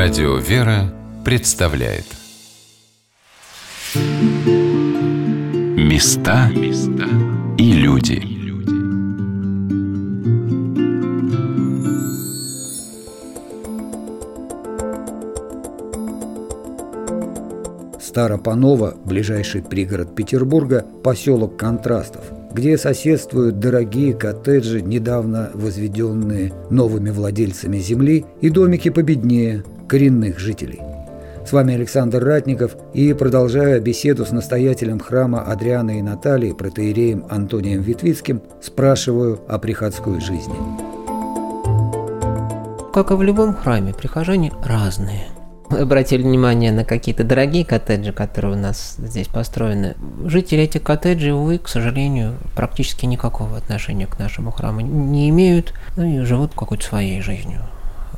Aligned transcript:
Радио 0.00 0.36
«Вера» 0.36 0.94
представляет. 1.24 2.04
Места 5.76 6.52
и 7.58 7.72
люди. 7.72 8.22
Старопанова, 18.00 18.94
ближайший 19.04 19.62
пригород 19.62 20.14
Петербурга, 20.14 20.86
поселок 21.02 21.56
контрастов– 21.56 22.22
где 22.50 22.78
соседствуют 22.78 23.58
дорогие 23.58 24.14
коттеджи, 24.14 24.80
недавно 24.80 25.50
возведенные 25.52 26.52
новыми 26.70 27.10
владельцами 27.10 27.76
земли, 27.76 28.24
и 28.40 28.48
домики 28.48 28.88
победнее 28.88 29.62
коренных 29.88 30.38
жителей. 30.38 30.80
С 31.46 31.52
вами 31.52 31.74
Александр 31.74 32.22
Ратников 32.22 32.76
и 32.92 33.14
продолжая 33.14 33.80
беседу 33.80 34.26
с 34.26 34.30
настоятелем 34.30 35.00
храма 35.00 35.40
Адриана 35.42 35.98
и 35.98 36.02
Натальи, 36.02 36.52
протеереем 36.52 37.24
Антонием 37.30 37.80
Витвицким, 37.80 38.42
спрашиваю 38.60 39.40
о 39.48 39.58
приходской 39.58 40.20
жизни. 40.20 40.54
Как 42.92 43.10
и 43.10 43.14
в 43.14 43.22
любом 43.22 43.54
храме, 43.54 43.94
прихожане 43.94 44.52
разные– 44.64 45.26
обратили 45.70 46.22
внимание 46.22 46.72
на 46.72 46.84
какие-то 46.84 47.24
дорогие 47.24 47.64
коттеджи, 47.64 48.12
которые 48.12 48.54
у 48.54 48.58
нас 48.58 48.96
здесь 48.98 49.28
построены. 49.28 49.96
Жители 50.24 50.62
этих 50.62 50.82
коттеджей, 50.82 51.32
увы, 51.32 51.58
к 51.58 51.68
сожалению, 51.68 52.34
практически 52.54 53.06
никакого 53.06 53.56
отношения 53.56 54.06
к 54.06 54.18
нашему 54.18 54.50
храму 54.50 54.80
не 54.80 55.28
имеют, 55.30 55.74
ну 55.96 56.04
и 56.04 56.24
живут 56.24 56.52
какой-то 56.54 56.84
своей 56.84 57.20
жизнью. 57.20 57.60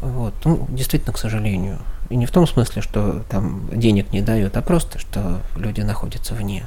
Вот. 0.00 0.34
Ну, 0.44 0.66
действительно, 0.70 1.12
к 1.12 1.18
сожалению. 1.18 1.78
И 2.08 2.16
не 2.16 2.26
в 2.26 2.30
том 2.30 2.46
смысле, 2.46 2.82
что 2.82 3.22
там 3.28 3.68
денег 3.72 4.12
не 4.12 4.20
дают, 4.20 4.56
а 4.56 4.62
просто, 4.62 4.98
что 4.98 5.40
люди 5.56 5.80
находятся 5.80 6.34
вне. 6.34 6.64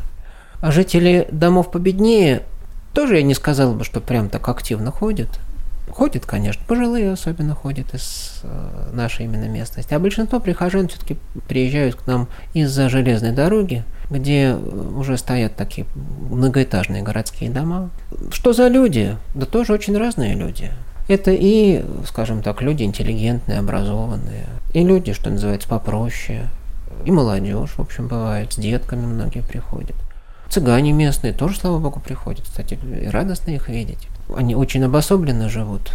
А 0.61 0.71
жители 0.71 1.27
домов 1.31 1.71
победнее 1.71 2.43
тоже 2.93 3.17
я 3.17 3.23
не 3.23 3.33
сказал 3.33 3.73
бы, 3.73 3.83
что 3.83 3.99
прям 3.99 4.29
так 4.29 4.47
активно 4.47 4.91
ходят. 4.91 5.39
Ходят, 5.89 6.25
конечно, 6.25 6.63
пожилые 6.65 7.11
особенно 7.11 7.55
ходят 7.55 7.93
из 7.93 8.39
э, 8.43 8.89
нашей 8.93 9.25
именно 9.25 9.49
местности. 9.49 9.93
А 9.93 9.99
большинство 9.99 10.39
прихожан 10.39 10.87
все-таки 10.87 11.17
приезжают 11.47 11.95
к 11.95 12.07
нам 12.07 12.29
из-за 12.53 12.87
железной 12.87 13.31
дороги, 13.31 13.83
где 14.09 14.53
уже 14.53 15.17
стоят 15.17 15.57
такие 15.57 15.85
многоэтажные 16.29 17.03
городские 17.03 17.49
дома. 17.49 17.89
Что 18.31 18.53
за 18.53 18.69
люди? 18.69 19.17
Да 19.35 19.45
тоже 19.45 19.73
очень 19.73 19.97
разные 19.97 20.35
люди. 20.35 20.71
Это 21.07 21.31
и, 21.31 21.83
скажем 22.07 22.41
так, 22.41 22.61
люди 22.61 22.83
интеллигентные, 22.83 23.59
образованные, 23.59 24.45
и 24.73 24.83
люди, 24.83 25.13
что 25.13 25.29
называется, 25.29 25.67
попроще, 25.67 26.47
и 27.05 27.11
молодежь, 27.11 27.71
в 27.71 27.81
общем, 27.81 28.07
бывает, 28.07 28.53
с 28.53 28.55
детками 28.55 29.05
многие 29.05 29.41
приходят. 29.41 29.95
Цыгане 30.49 30.93
местные 30.93 31.33
тоже, 31.33 31.57
слава 31.57 31.79
богу, 31.79 31.99
приходят, 31.99 32.45
кстати, 32.45 32.77
и 33.01 33.07
радостно 33.07 33.51
их 33.51 33.67
видеть 33.67 34.07
они 34.35 34.55
очень 34.55 34.83
обособленно 34.83 35.49
живут. 35.49 35.91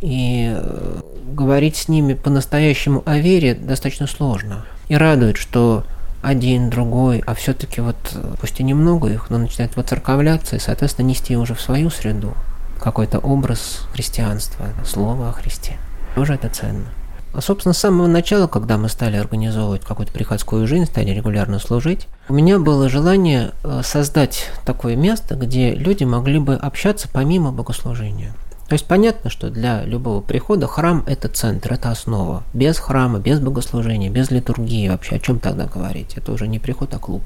И 0.00 0.50
э, 0.54 1.00
говорить 1.32 1.76
с 1.76 1.88
ними 1.88 2.14
по-настоящему 2.14 3.02
о 3.04 3.18
вере 3.18 3.54
достаточно 3.54 4.06
сложно. 4.06 4.64
И 4.88 4.94
радует, 4.94 5.36
что 5.36 5.84
один, 6.22 6.70
другой, 6.70 7.22
а 7.26 7.34
все-таки 7.34 7.80
вот, 7.80 7.96
э, 8.14 8.34
пусть 8.40 8.60
и 8.60 8.62
немного 8.62 9.08
их, 9.08 9.30
но 9.30 9.38
начинают 9.38 9.76
воцерковляться 9.76 10.56
и, 10.56 10.60
соответственно, 10.60 11.06
нести 11.06 11.36
уже 11.36 11.54
в 11.54 11.60
свою 11.60 11.90
среду 11.90 12.34
какой-то 12.80 13.18
образ 13.18 13.86
христианства, 13.92 14.66
слово 14.84 15.28
о 15.28 15.32
Христе. 15.32 15.78
Уже 16.16 16.34
это 16.34 16.48
ценно. 16.48 16.86
А, 17.32 17.40
собственно, 17.40 17.72
с 17.72 17.78
самого 17.78 18.08
начала, 18.08 18.48
когда 18.48 18.76
мы 18.76 18.88
стали 18.88 19.16
организовывать 19.16 19.82
какую-то 19.84 20.12
приходскую 20.12 20.66
жизнь, 20.66 20.86
стали 20.86 21.10
регулярно 21.10 21.58
служить, 21.60 22.08
у 22.28 22.34
меня 22.34 22.58
было 22.58 22.88
желание 22.88 23.52
э, 23.62 23.82
создать 23.84 24.50
такое 24.64 24.96
место, 24.96 25.36
где 25.36 25.72
люди 25.74 26.02
могли 26.02 26.40
бы 26.40 26.54
общаться 26.54 27.08
помимо 27.12 27.52
богослужения. 27.52 28.34
То 28.68 28.74
есть 28.74 28.86
понятно, 28.86 29.30
что 29.30 29.50
для 29.50 29.84
любого 29.84 30.20
прихода 30.20 30.66
храм– 30.66 31.02
это 31.06 31.28
центр, 31.28 31.72
это 31.72 31.90
основа. 31.90 32.44
Без 32.52 32.78
храма, 32.78 33.18
без 33.18 33.40
богослужения, 33.40 34.10
без 34.10 34.30
литургии 34.30 34.88
вообще, 34.88 35.16
о 35.16 35.18
чем 35.18 35.40
тогда 35.40 35.66
говорить? 35.66 36.14
Это 36.16 36.30
уже 36.32 36.46
не 36.46 36.60
приход, 36.60 36.94
а 36.94 36.98
клуб. 36.98 37.22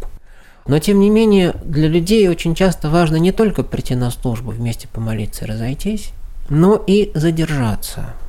Но 0.66 0.78
тем 0.78 1.00
не 1.00 1.10
менее, 1.10 1.54
для 1.64 1.88
людей 1.88 2.28
очень 2.28 2.54
часто 2.54 2.88
важно 2.88 3.16
не 3.16 3.32
только 3.32 3.62
прийти 3.62 3.94
на 3.94 4.10
службу, 4.10 4.50
вместе 4.50 4.88
помолиться 4.88 5.44
и 5.44 5.48
разойтись, 5.48 6.10
но 6.48 6.76
и 6.76 7.10
задержаться– 7.14 8.14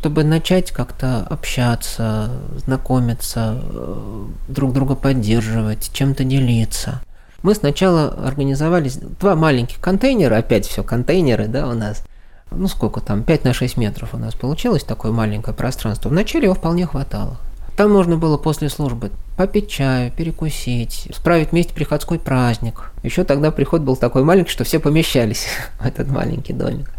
чтобы 0.00 0.24
начать 0.24 0.70
как-то 0.70 1.26
общаться, 1.28 2.30
знакомиться, 2.64 3.60
э, 3.62 4.26
друг 4.48 4.72
друга 4.72 4.94
поддерживать, 4.94 5.90
чем-то 5.92 6.24
делиться. 6.24 7.02
Мы 7.42 7.54
сначала 7.54 8.08
организовали 8.08 8.90
два 9.20 9.34
маленьких 9.34 9.78
контейнера, 9.78 10.38
опять 10.38 10.66
все 10.66 10.82
контейнеры, 10.82 11.48
да, 11.48 11.68
у 11.68 11.74
нас. 11.74 12.02
Ну 12.50 12.66
сколько 12.66 13.00
там, 13.00 13.22
5 13.22 13.44
на 13.44 13.52
6 13.52 13.76
метров 13.76 14.14
у 14.14 14.16
нас 14.16 14.34
получилось 14.34 14.84
такое 14.84 15.12
маленькое 15.12 15.54
пространство. 15.54 16.08
Вначале 16.08 16.44
его 16.44 16.54
вполне 16.54 16.86
хватало. 16.86 17.36
Там 17.76 17.92
можно 17.92 18.16
было 18.16 18.38
после 18.38 18.70
службы 18.70 19.10
попить 19.40 19.70
чаю, 19.70 20.12
перекусить, 20.12 21.08
справить 21.14 21.52
вместе 21.52 21.72
приходской 21.72 22.18
праздник. 22.18 22.92
Еще 23.02 23.24
тогда 23.24 23.50
приход 23.50 23.80
был 23.80 23.96
такой 23.96 24.22
маленький, 24.22 24.50
что 24.50 24.64
все 24.64 24.78
помещались 24.78 25.46
в 25.80 25.86
этот 25.86 26.08
маленький 26.08 26.52
домик. 26.52 26.90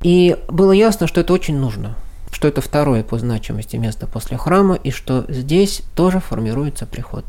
И 0.00 0.36
было 0.48 0.70
ясно, 0.70 1.08
что 1.08 1.20
это 1.20 1.32
очень 1.32 1.58
нужно 1.58 1.96
что 2.32 2.46
это 2.46 2.60
второе 2.60 3.02
по 3.02 3.18
значимости 3.18 3.74
место 3.74 4.06
после 4.06 4.36
храма, 4.36 4.76
и 4.76 4.92
что 4.92 5.24
здесь 5.28 5.82
тоже 5.96 6.20
формируется 6.20 6.86
приход. 6.86 7.24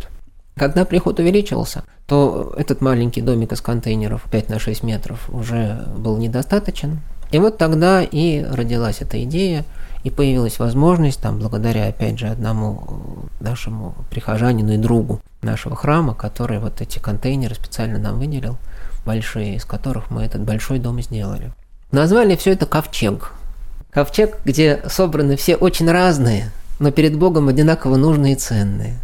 Когда 0.56 0.86
приход 0.86 1.20
увеличился, 1.20 1.84
то 2.06 2.54
этот 2.56 2.82
маленький 2.82 3.22
домик 3.22 3.52
из 3.52 3.62
контейнеров 3.62 4.22
5 4.30 4.50
на 4.50 4.60
6 4.60 4.84
метров 4.84 5.28
уже 5.30 5.88
был 5.98 6.18
недостаточен. 6.18 7.00
И 7.32 7.40
вот 7.40 7.58
тогда 7.58 8.04
и 8.04 8.44
родилась 8.44 9.02
эта 9.02 9.24
идея, 9.24 9.66
и 10.04 10.10
появилась 10.10 10.60
возможность, 10.60 11.22
там, 11.22 11.40
благодаря, 11.40 11.88
опять 11.88 12.20
же, 12.20 12.28
одному 12.28 13.28
нашему 13.40 13.96
прихожанину 14.10 14.74
и 14.74 14.78
другу 14.78 15.22
нашего 15.42 15.76
храма, 15.76 16.16
который 16.16 16.60
вот 16.60 16.82
эти 16.82 17.00
контейнеры 17.00 17.56
специально 17.56 18.00
нам 18.00 18.20
выделил, 18.20 18.58
большие, 19.06 19.56
из 19.56 19.66
которых 19.66 20.10
мы 20.10 20.24
этот 20.24 20.42
большой 20.42 20.80
дом 20.80 21.02
сделали. 21.02 21.52
Назвали 21.92 22.36
все 22.36 22.54
это 22.54 22.66
ковчег. 22.66 23.34
Ковчег, 23.92 24.38
где 24.46 24.82
собраны 24.88 25.36
все 25.36 25.56
очень 25.56 25.90
разные, 25.92 26.52
но 26.80 26.92
перед 26.92 27.18
Богом 27.18 27.50
одинаково 27.50 27.98
нужные 27.98 28.34
и 28.34 28.38
ценные. 28.38 28.98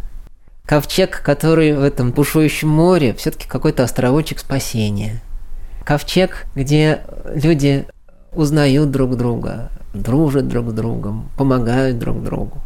Ковчег, 0.64 1.22
который 1.22 1.74
в 1.74 1.82
этом 1.82 2.10
бушующем 2.10 2.68
море, 2.68 3.14
все-таки 3.14 3.46
какой-то 3.46 3.84
островочек 3.84 4.38
спасения. 4.38 5.22
Ковчег, 5.84 6.46
где 6.54 7.00
люди 7.34 7.86
узнают 8.32 8.90
друг 8.90 9.16
друга, 9.16 9.70
дружат 9.94 10.48
друг 10.48 10.70
с 10.70 10.72
другом, 10.72 11.28
помогают 11.36 11.98
друг 11.98 12.22
другу. 12.22 12.58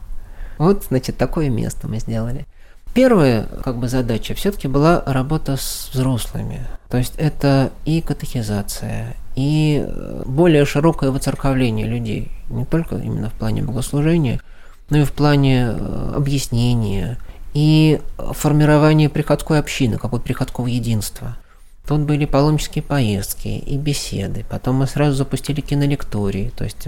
Вот, 0.59 0.84
значит, 0.88 1.16
такое 1.16 1.49
место 1.49 1.88
мы 1.88 1.99
сделали. 1.99 2.47
Первая 2.94 3.47
как 3.65 3.78
бы 3.78 3.88
задача 3.88 4.34
все-таки 4.34 4.69
была 4.69 5.03
работа 5.06 5.56
с 5.56 5.91
взрослыми. 5.93 6.61
То 6.91 6.99
есть 6.99 7.15
это 7.16 7.71
и 7.87 8.03
катехизация, 8.03 9.16
и 9.34 9.87
более 10.27 10.66
широкое 10.66 11.11
воцерковление 11.11 11.87
людей. 11.87 12.31
Не 12.50 12.66
только 12.66 12.97
именно 12.97 13.31
в 13.31 13.32
плане 13.32 13.62
богослужения, 13.62 14.41
но 14.91 14.99
и 14.99 15.05
в 15.05 15.12
плане 15.12 15.69
э, 15.71 16.12
объяснения 16.15 17.16
и 17.55 18.00
формирования 18.19 19.09
приходской 19.09 19.59
общины, 19.59 19.97
какого-то 19.97 20.27
приходского 20.27 20.66
единства. 20.66 21.37
Тут 21.87 22.03
были 22.03 22.26
паломнические 22.26 22.82
поездки 22.82 23.48
и 23.48 23.76
беседы. 23.76 24.44
Потом 24.48 24.76
мы 24.76 24.87
сразу 24.87 25.16
запустили 25.16 25.60
кинолектории, 25.60 26.53
то 26.56 26.65
есть 26.65 26.87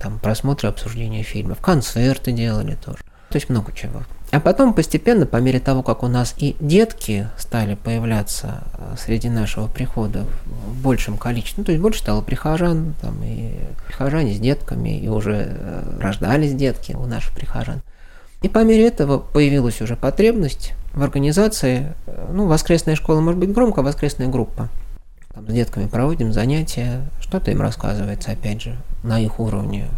там 0.00 0.18
просмотры, 0.18 0.68
обсуждения 0.68 1.22
фильмов, 1.22 1.60
концерты 1.60 2.32
делали 2.32 2.74
тоже. 2.74 2.98
То 3.28 3.36
есть 3.36 3.48
много 3.48 3.72
чего. 3.72 4.02
А 4.32 4.40
потом 4.40 4.74
постепенно, 4.74 5.26
по 5.26 5.36
мере 5.36 5.58
того, 5.58 5.82
как 5.82 6.02
у 6.02 6.08
нас 6.08 6.34
и 6.38 6.56
детки 6.60 7.28
стали 7.36 7.74
появляться 7.74 8.62
э, 8.74 8.94
среди 8.96 9.28
нашего 9.28 9.66
прихода 9.66 10.24
в 10.46 10.82
большем 10.82 11.16
количестве, 11.16 11.56
ну, 11.58 11.64
то 11.64 11.72
есть 11.72 11.82
больше 11.82 12.00
стало 12.00 12.22
прихожан, 12.22 12.94
там 13.00 13.20
и 13.24 13.54
прихожане 13.86 14.34
с 14.34 14.38
детками, 14.38 15.00
и 15.00 15.08
уже 15.08 15.46
э, 15.48 15.98
рождались 16.00 16.54
детки 16.54 16.92
у 16.92 17.06
наших 17.06 17.34
прихожан. 17.34 17.82
И 18.42 18.48
по 18.48 18.64
мере 18.64 18.86
этого 18.86 19.18
появилась 19.18 19.80
уже 19.80 19.96
потребность 19.96 20.72
в 20.94 21.02
организации, 21.02 21.94
э, 22.06 22.30
ну, 22.32 22.46
воскресная 22.46 22.96
школа, 22.96 23.20
может 23.20 23.38
быть, 23.38 23.52
громко, 23.52 23.82
воскресная 23.82 24.28
группа. 24.28 24.68
Там 25.34 25.48
с 25.48 25.52
детками 25.52 25.86
проводим 25.86 26.32
занятия, 26.32 27.08
что-то 27.20 27.50
им 27.50 27.60
рассказывается, 27.60 28.32
опять 28.32 28.62
же, 28.62 28.76
на 29.02 29.20
их 29.20 29.38
уровне, 29.38 29.88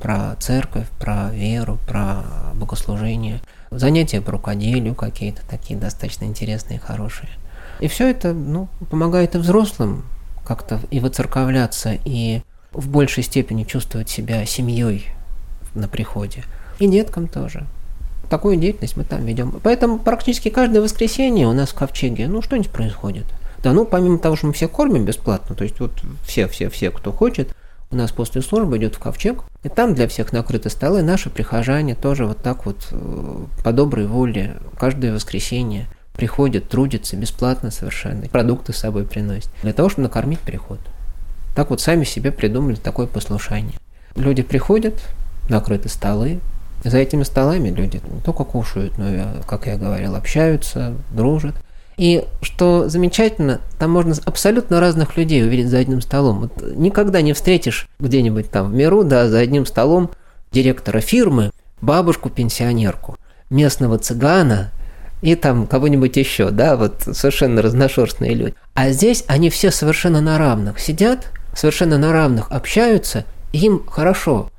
про 0.00 0.36
церковь, 0.40 0.88
про 0.98 1.30
веру, 1.30 1.78
про 1.86 2.24
богослужение– 2.54 3.40
занятия 3.78 4.20
по 4.20 4.32
рукоделию 4.32 4.94
какие-то 4.94 5.42
такие 5.48 5.78
достаточно 5.78 6.24
интересные, 6.24 6.78
хорошие. 6.78 7.28
И 7.80 7.88
все 7.88 8.10
это 8.10 8.32
ну, 8.32 8.68
помогает 8.90 9.34
и 9.34 9.38
взрослым 9.38 10.04
как-то 10.44 10.80
и 10.90 11.00
выцерковляться, 11.00 11.96
и 12.04 12.42
в 12.72 12.88
большей 12.88 13.22
степени 13.22 13.64
чувствовать 13.64 14.08
себя 14.08 14.44
семьей 14.46 15.06
на 15.74 15.88
приходе. 15.88 16.44
И 16.78 16.88
деткам 16.88 17.28
тоже. 17.28 17.66
Такую 18.32 18.56
деятельность 18.56 18.96
мы 18.96 19.04
там 19.04 19.26
ведем. 19.26 19.60
Поэтому 19.62 19.98
практически 19.98 20.48
каждое 20.48 20.80
воскресенье 20.80 21.46
у 21.46 21.52
нас 21.52 21.68
в 21.68 21.74
Ковчеге, 21.74 22.28
ну, 22.28 22.40
что-нибудь 22.40 22.70
происходит. 22.70 23.26
Да, 23.62 23.74
ну, 23.74 23.84
помимо 23.84 24.18
того, 24.18 24.36
что 24.36 24.46
мы 24.46 24.54
все 24.54 24.68
кормим 24.68 25.04
бесплатно, 25.04 25.54
то 25.54 25.64
есть 25.64 25.78
вот 25.80 25.92
все-все-все, 26.24 26.90
кто 26.90 27.12
хочет, 27.12 27.54
у 27.90 27.96
нас 27.96 28.10
после 28.10 28.40
службы 28.40 28.78
идет 28.78 28.94
в 28.94 29.00
ковчег, 29.00 29.44
и 29.62 29.68
там 29.68 29.94
для 29.94 30.08
всех 30.08 30.32
накрыты 30.32 30.70
столы, 30.70 31.02
наши 31.02 31.28
прихожане 31.28 31.94
тоже 31.94 32.24
вот 32.24 32.38
так 32.38 32.64
вот 32.64 32.88
э, 32.90 33.44
по 33.62 33.72
доброй 33.72 34.06
воле 34.06 34.56
каждое 34.78 35.12
воскресенье 35.12 35.86
приходят, 36.14 36.70
трудятся 36.70 37.16
бесплатно 37.16 37.70
совершенно, 37.70 38.26
продукты 38.28 38.72
с 38.72 38.78
собой 38.78 39.04
приносят, 39.04 39.50
для 39.62 39.74
того, 39.74 39.90
чтобы 39.90 40.04
накормить 40.04 40.40
приход. 40.40 40.80
Так 41.54 41.68
вот 41.68 41.82
сами 41.82 42.04
себе 42.04 42.32
придумали 42.32 42.76
такое 42.76 43.06
послушание. 43.06 43.74
Люди 44.16 44.42
приходят, 44.42 44.94
накрыты 45.50 45.90
столы, 45.90 46.40
за 46.84 46.98
этими 46.98 47.22
столами 47.22 47.68
люди 47.68 48.00
не 48.10 48.20
только 48.20 48.44
кушают, 48.44 48.98
но 48.98 49.08
и, 49.08 49.20
как 49.46 49.66
я 49.66 49.76
говорил, 49.76 50.14
общаются, 50.14 50.94
дружат. 51.10 51.54
И 51.96 52.24
что 52.40 52.88
замечательно, 52.88 53.60
там 53.78 53.90
можно 53.90 54.14
абсолютно 54.24 54.80
разных 54.80 55.16
людей 55.16 55.44
увидеть 55.44 55.68
за 55.68 55.78
одним 55.78 56.00
столом. 56.00 56.40
Вот 56.40 56.76
никогда 56.76 57.20
не 57.20 57.32
встретишь 57.32 57.88
где-нибудь 58.00 58.50
там 58.50 58.70
в 58.70 58.74
миру, 58.74 59.04
да, 59.04 59.28
за 59.28 59.38
одним 59.38 59.66
столом 59.66 60.10
директора 60.50 61.00
фирмы, 61.00 61.50
бабушку-пенсионерку, 61.80 63.16
местного 63.50 63.98
цыгана 63.98 64.70
и 65.20 65.34
там 65.34 65.66
кого-нибудь 65.66 66.16
еще, 66.16 66.50
да, 66.50 66.76
вот 66.76 67.02
совершенно 67.12 67.62
разношерстные 67.62 68.34
люди. 68.34 68.54
А 68.74 68.90
здесь 68.90 69.24
они 69.28 69.50
все 69.50 69.70
совершенно 69.70 70.20
на 70.20 70.38
равных 70.38 70.80
сидят, 70.80 71.30
совершенно 71.54 71.98
на 71.98 72.12
равных 72.12 72.50
общаются, 72.50 73.24
им 73.52 73.84
хорошо. 73.86 74.50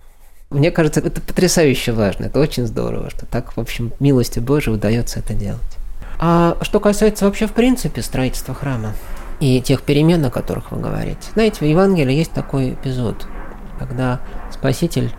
Мне 0.54 0.72
кажется, 0.72 1.00
это 1.00 1.20
потрясающе 1.20 1.92
важно, 1.92 2.26
это 2.26 2.40
очень 2.40 2.66
здорово, 2.68 3.10
что 3.10 3.26
так, 3.26 3.58
в 3.58 3.60
общем, 3.60 3.92
милостью 4.00 4.44
Божией 4.44 4.76
удается 4.76 5.20
это 5.20 5.34
делать. 5.34 5.62
А 6.20 6.58
что 6.62 6.80
касается 6.80 7.26
вообще 7.26 7.48
в 7.48 7.54
принципе 7.54 8.02
строительства 8.02 8.54
храма 8.54 8.94
и 9.40 9.62
тех 9.62 9.82
перемен, 9.82 10.24
о 10.24 10.30
которых 10.30 10.72
вы 10.72 10.80
говорите. 10.80 11.32
Знаете, 11.34 11.58
в 11.60 11.68
Евангелии 11.68 12.14
есть 12.14 12.32
такой 12.32 12.74
эпизод, 12.74 13.28
когда 13.80 14.22
Спаситель 14.52 15.12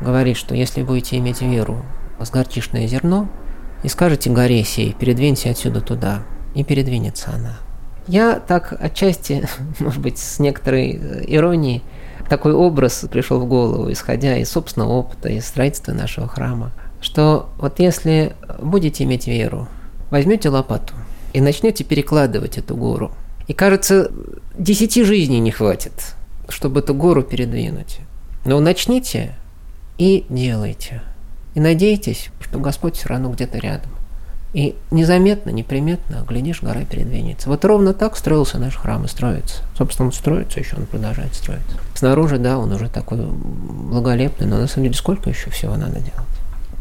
говорит, 0.00 0.36
что 0.36 0.54
если 0.54 0.82
будете 0.82 1.16
иметь 1.18 1.40
веру 1.40 1.84
с 2.20 2.30
горчишное 2.30 2.86
зерно, 2.86 3.28
и 3.82 3.88
скажете 3.88 4.30
горе 4.30 4.64
сей, 4.64 4.92
передвинься 4.92 5.50
отсюда 5.50 5.80
туда, 5.80 6.22
и 6.54 6.64
передвинется 6.64 7.30
она. 7.34 7.56
Я 8.06 8.40
так 8.40 8.74
отчасти, 8.80 9.48
может 9.78 10.00
быть, 10.00 10.18
с 10.18 10.38
некоторой 10.38 10.92
иронией, 11.26 11.82
такой 12.28 12.52
образ 12.52 13.04
пришел 13.10 13.40
в 13.40 13.46
голову, 13.46 13.90
исходя 13.90 14.36
из 14.36 14.50
собственного 14.50 14.92
опыта, 14.92 15.28
из 15.28 15.46
строительства 15.46 15.92
нашего 15.92 16.28
храма, 16.28 16.72
что 17.00 17.50
вот 17.58 17.80
если 17.80 18.34
будете 18.60 19.04
иметь 19.04 19.26
веру, 19.26 19.68
возьмете 20.10 20.48
лопату 20.48 20.94
и 21.32 21.40
начнете 21.40 21.84
перекладывать 21.84 22.58
эту 22.58 22.76
гору. 22.76 23.12
И 23.48 23.54
кажется, 23.54 24.10
десяти 24.56 25.04
жизней 25.04 25.40
не 25.40 25.50
хватит, 25.50 26.14
чтобы 26.48 26.80
эту 26.80 26.94
гору 26.94 27.22
передвинуть. 27.22 27.98
Но 28.44 28.60
начните 28.60 29.34
и 29.98 30.24
делайте. 30.28 31.02
И 31.54 31.60
надейтесь, 31.60 32.30
что 32.40 32.58
Господь 32.58 32.96
все 32.96 33.08
равно 33.08 33.30
где-то 33.30 33.58
рядом. 33.58 33.90
И 34.52 34.76
незаметно, 34.90 35.50
неприметно, 35.50 36.24
глядишь, 36.28 36.62
гора 36.62 36.84
передвинется. 36.84 37.48
Вот 37.48 37.64
ровно 37.64 37.94
так 37.94 38.16
строился 38.16 38.58
наш 38.58 38.76
храм 38.76 39.04
и 39.04 39.08
строится. 39.08 39.62
Собственно, 39.78 40.08
он 40.08 40.12
строится 40.12 40.60
еще, 40.60 40.76
он 40.76 40.84
продолжает 40.84 41.34
строиться. 41.34 41.78
Снаружи, 41.94 42.38
да, 42.38 42.58
он 42.58 42.70
уже 42.72 42.90
такой 42.90 43.18
благолепный, 43.18 44.46
но 44.46 44.58
на 44.58 44.66
самом 44.66 44.84
деле 44.84 44.94
сколько 44.94 45.30
еще 45.30 45.48
всего 45.50 45.76
надо 45.76 46.00
делать? 46.00 46.26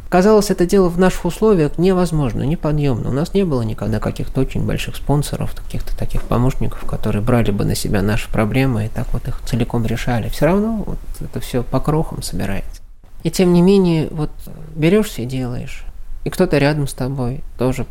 Казалось, 0.10 0.50
это 0.50 0.66
дело 0.66 0.90
в 0.90 1.00
наших 1.00 1.24
условиях 1.24 1.78
невозможно, 1.78 2.44
неподъемно. 2.44 3.12
У 3.12 3.14
нас 3.14 3.34
не 3.34 3.46
было 3.46 3.62
никогда 3.62 4.00
каких-то 4.00 4.42
очень 4.42 4.66
больших 4.66 4.98
спонсоров, 4.98 5.56
каких-то 5.56 5.98
таких 5.98 6.24
помощников, 6.24 6.84
которые 6.84 7.22
брали 7.22 7.52
бы 7.52 7.64
на 7.64 7.76
себя 7.76 8.02
наши 8.02 8.30
проблемы 8.30 8.88
и 8.88 8.90
так 8.90 9.08
вот 9.14 9.26
их 9.30 9.40
целиком 9.46 9.86
решали. 9.86 10.28
Все 10.28 10.48
равно 10.48 10.84
вот 10.86 11.00
это 11.22 11.40
все 11.40 11.64
по 11.64 11.80
крохам 11.80 12.24
собирается. 12.24 12.82
И 13.24 13.32
тем 13.32 13.54
не 13.54 13.62
менее, 13.62 14.10
вот 14.12 14.32
берешься 14.76 15.22
и 15.22 15.26
делаешь. 15.26 15.86
И 16.24 16.30
кто-то 16.30 16.58
рядом 16.58 16.88
с 16.88 16.94
тобой 16.94 17.44
тоже 17.58 17.86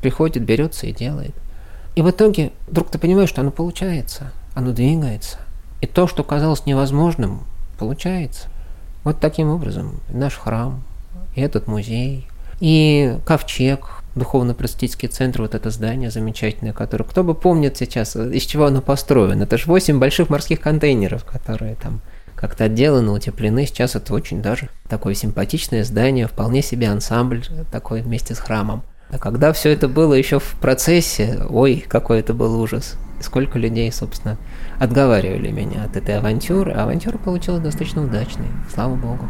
приходит, 0.00 0.42
берется 0.44 0.86
и 0.86 0.92
делает. 0.92 1.34
И 1.94 2.02
в 2.02 2.10
итоге 2.10 2.52
вдруг 2.66 2.90
ты 2.90 2.98
понимаешь, 2.98 3.28
что 3.28 3.40
оно 3.40 3.50
получается, 3.50 4.32
оно 4.54 4.72
двигается. 4.72 5.38
И 5.80 5.86
то, 5.86 6.06
что 6.06 6.24
казалось 6.24 6.66
невозможным, 6.66 7.42
получается. 7.78 8.48
Вот 9.04 9.20
таким 9.20 9.50
образом 9.50 10.00
наш 10.08 10.34
храм, 10.34 10.82
и 11.34 11.40
этот 11.40 11.66
музей, 11.66 12.26
и 12.60 13.18
ковчег, 13.26 14.02
духовно-просветительский 14.14 15.08
центр, 15.08 15.42
вот 15.42 15.54
это 15.54 15.70
здание 15.70 16.10
замечательное, 16.10 16.72
которое, 16.72 17.04
кто 17.04 17.22
бы 17.22 17.34
помнит 17.34 17.76
сейчас, 17.76 18.16
из 18.16 18.42
чего 18.44 18.66
оно 18.66 18.80
построено. 18.80 19.42
Это 19.42 19.58
же 19.58 19.64
8 19.66 19.98
больших 19.98 20.30
морских 20.30 20.60
контейнеров, 20.60 21.24
которые 21.24 21.74
там 21.74 22.00
как-то 22.34 22.64
отделаны, 22.64 23.10
утеплены. 23.10 23.66
Сейчас 23.66 23.96
это 23.96 24.12
очень 24.14 24.42
даже 24.42 24.68
такое 24.88 25.14
симпатичное 25.14 25.84
здание, 25.84 26.26
вполне 26.26 26.62
себе 26.62 26.88
ансамбль 26.88 27.44
такой 27.70 28.02
вместе 28.02 28.34
с 28.34 28.38
храмом. 28.38 28.82
А 29.10 29.18
когда 29.18 29.52
все 29.52 29.70
это 29.70 29.88
было 29.88 30.14
еще 30.14 30.38
в 30.38 30.56
процессе, 30.60 31.42
ой, 31.48 31.84
какой 31.88 32.20
это 32.20 32.34
был 32.34 32.60
ужас. 32.60 32.96
Сколько 33.20 33.58
людей, 33.58 33.90
собственно, 33.92 34.36
отговаривали 34.78 35.50
меня 35.50 35.84
от 35.84 35.96
этой 35.96 36.18
авантюры. 36.18 36.72
А 36.72 36.82
авантюра 36.82 37.16
получилась 37.18 37.62
достаточно 37.62 38.02
удачной, 38.02 38.48
слава 38.72 38.96
богу. 38.96 39.26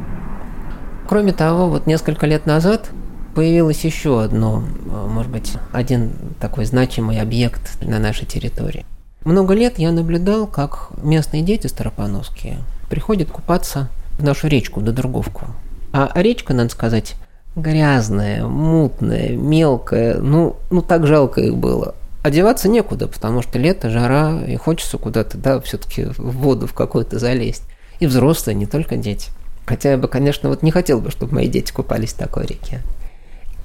Кроме 1.07 1.33
того, 1.33 1.69
вот 1.69 1.87
несколько 1.87 2.27
лет 2.27 2.47
назад 2.47 2.91
появилось 3.35 3.85
еще 3.85 4.23
одно, 4.23 4.65
а, 4.91 5.07
может 5.07 5.31
быть, 5.31 5.53
один 5.73 6.13
такой 6.41 6.65
значимый 6.65 7.21
объект 7.21 7.79
на 7.83 7.99
нашей 7.99 8.27
территории. 8.27 8.87
Много 9.25 9.55
лет 9.55 9.79
я 9.79 9.93
наблюдал, 9.93 10.47
как 10.47 10.91
местные 11.03 11.43
дети 11.43 11.67
старопановские 11.67 12.59
приходят 12.95 13.29
купаться 13.29 13.89
в 14.19 14.23
нашу 14.23 14.47
речку, 14.47 14.81
Додруговку. 14.81 15.47
А 15.93 16.13
речка, 16.15 16.55
надо 16.55 16.71
сказать, 16.71 17.17
грязная, 17.57 18.47
мутная, 18.47 19.31
мелкая, 19.31 20.19
ну, 20.21 20.55
ну 20.71 20.81
так 20.81 21.05
жалко 21.05 21.41
их 21.41 21.57
было. 21.57 21.97
Одеваться 22.23 22.69
некуда, 22.69 23.09
потому 23.09 23.43
что 23.43 23.59
лето, 23.59 23.91
жара, 23.91 24.41
и 24.47 24.55
хочется 24.55 24.97
куда-то, 24.97 25.39
да, 25.39 25.61
все-таки 25.61 26.05
в 26.05 26.37
воду 26.37 26.69
в 26.69 26.73
какую-то 26.73 27.19
залезть. 27.19 27.65
И 27.99 28.07
взрослые, 28.07 28.55
не 28.55 28.67
только 28.67 28.97
дети. 28.97 29.33
Хотя 29.67 29.91
я 29.91 29.99
бы, 29.99 30.07
конечно, 30.07 30.49
вот 30.49 30.63
не 30.63 30.71
хотел 30.71 31.01
бы, 31.01 31.11
чтобы 31.11 31.35
мои 31.35 31.49
дети 31.49 31.73
купались 31.73 32.13
в 32.13 32.19
такой 32.19 32.47
реке. 32.47 32.81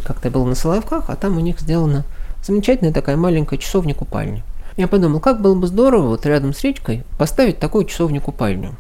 Как-то 0.04 0.32
был 0.32 0.44
на 0.48 0.56
Соловках, 0.56 1.04
а 1.08 1.16
там 1.16 1.38
у 1.38 1.40
них 1.40 1.60
сделана 1.60 2.04
замечательная 2.44 2.94
такая 2.94 3.16
маленькая 3.16 3.60
часовня-купальня. 3.60 4.42
Я 4.76 4.88
подумал, 4.88 5.20
как 5.20 5.40
было 5.40 5.54
бы 5.54 5.68
здорово 5.68 6.08
вот 6.08 6.26
рядом 6.26 6.52
с 6.52 6.64
речкой 6.64 7.04
поставить 7.20 7.60
такую 7.60 7.86
часовню-купальню. 7.86 8.72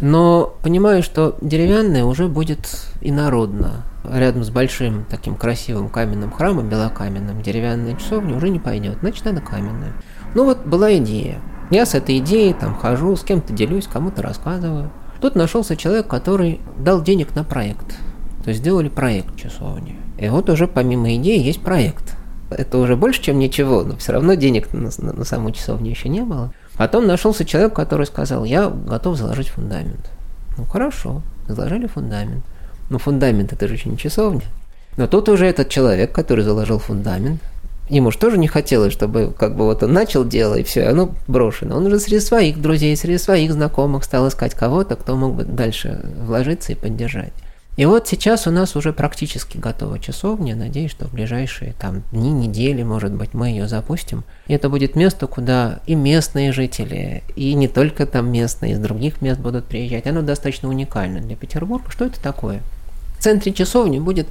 Но 0.00 0.54
понимаю, 0.62 1.02
что 1.02 1.36
деревянная 1.40 2.04
уже 2.04 2.28
будет 2.28 2.68
инородно. 3.00 3.84
Рядом 4.04 4.44
с 4.44 4.50
большим 4.50 5.04
таким 5.08 5.36
красивым 5.36 5.88
каменным 5.88 6.30
храмом, 6.30 6.68
белокаменным, 6.68 7.42
деревянная 7.42 7.96
часовня 7.96 8.36
уже 8.36 8.50
не 8.50 8.60
пойдет. 8.60 8.98
Значит, 9.00 9.24
надо 9.24 9.40
каменная. 9.40 9.94
Ну 10.34 10.44
вот 10.44 10.64
была 10.66 10.96
идея. 10.98 11.40
Я 11.70 11.86
с 11.86 11.94
этой 11.94 12.18
идеей 12.18 12.52
там 12.52 12.76
хожу, 12.76 13.16
с 13.16 13.22
кем-то 13.22 13.52
делюсь, 13.52 13.88
кому-то 13.88 14.22
рассказываю. 14.22 14.90
Тут 15.20 15.34
нашелся 15.34 15.76
человек, 15.76 16.06
который 16.06 16.60
дал 16.78 17.02
денег 17.02 17.34
на 17.34 17.42
проект. 17.42 17.96
То 18.44 18.50
есть 18.50 18.60
сделали 18.60 18.88
проект 18.88 19.34
часовни. 19.36 19.98
И 20.18 20.28
вот 20.28 20.48
уже 20.50 20.68
помимо 20.68 21.14
идеи 21.16 21.42
есть 21.42 21.62
проект. 21.62 22.16
Это 22.50 22.78
уже 22.78 22.94
больше, 22.94 23.22
чем 23.22 23.38
ничего, 23.38 23.82
но 23.82 23.96
все 23.96 24.12
равно 24.12 24.34
денег 24.34 24.72
на, 24.72 24.90
на, 24.98 25.12
на 25.12 25.24
саму 25.24 25.50
часовню 25.50 25.90
еще 25.90 26.08
не 26.08 26.20
было. 26.20 26.52
Потом 26.76 27.06
нашелся 27.06 27.44
человек, 27.44 27.74
который 27.74 28.06
сказал, 28.06 28.44
я 28.44 28.68
готов 28.68 29.16
заложить 29.16 29.48
фундамент. 29.48 30.10
Ну 30.58 30.64
хорошо, 30.64 31.22
заложили 31.48 31.86
фундамент. 31.86 32.44
Но 32.90 32.98
фундамент 32.98 33.52
это 33.52 33.66
же 33.68 33.88
не 33.88 33.96
часовня. 33.96 34.42
Но 34.96 35.06
тут 35.06 35.28
уже 35.28 35.46
этот 35.46 35.68
человек, 35.68 36.12
который 36.12 36.44
заложил 36.44 36.78
фундамент, 36.78 37.40
Ему 37.88 38.10
же 38.10 38.18
тоже 38.18 38.36
не 38.36 38.48
хотелось, 38.48 38.92
чтобы 38.92 39.32
как 39.38 39.54
бы 39.54 39.64
вот 39.64 39.82
он 39.84 39.92
начал 39.92 40.24
дело, 40.24 40.56
и 40.56 40.64
все, 40.64 40.88
оно 40.88 41.10
брошено. 41.28 41.76
Он 41.76 41.86
уже 41.86 42.00
среди 42.00 42.18
своих 42.18 42.60
друзей, 42.60 42.96
среди 42.96 43.16
своих 43.16 43.52
знакомых 43.52 44.02
стал 44.02 44.26
искать 44.26 44.54
кого-то, 44.54 44.96
кто 44.96 45.14
мог 45.14 45.34
бы 45.34 45.44
дальше 45.44 46.00
вложиться 46.20 46.72
и 46.72 46.74
поддержать. 46.74 47.32
И 47.76 47.84
вот 47.84 48.08
сейчас 48.08 48.46
у 48.46 48.50
нас 48.50 48.74
уже 48.74 48.94
практически 48.94 49.58
готова 49.58 49.98
часовня. 49.98 50.56
Надеюсь, 50.56 50.90
что 50.90 51.06
в 51.06 51.12
ближайшие 51.12 51.74
там 51.78 52.02
дни, 52.10 52.32
недели, 52.32 52.82
может 52.82 53.12
быть, 53.12 53.34
мы 53.34 53.48
ее 53.48 53.68
запустим. 53.68 54.24
И 54.46 54.54
это 54.54 54.70
будет 54.70 54.96
место, 54.96 55.26
куда 55.26 55.80
и 55.86 55.94
местные 55.94 56.52
жители, 56.52 57.22
и 57.36 57.52
не 57.52 57.68
только 57.68 58.06
там 58.06 58.32
местные, 58.32 58.72
из 58.72 58.78
других 58.78 59.20
мест 59.20 59.40
будут 59.40 59.66
приезжать. 59.66 60.06
Оно 60.06 60.22
достаточно 60.22 60.70
уникально 60.70 61.20
для 61.20 61.36
Петербурга. 61.36 61.90
Что 61.90 62.06
это 62.06 62.20
такое? 62.22 62.62
В 63.18 63.22
центре 63.22 63.52
часовни 63.52 63.98
будет 63.98 64.28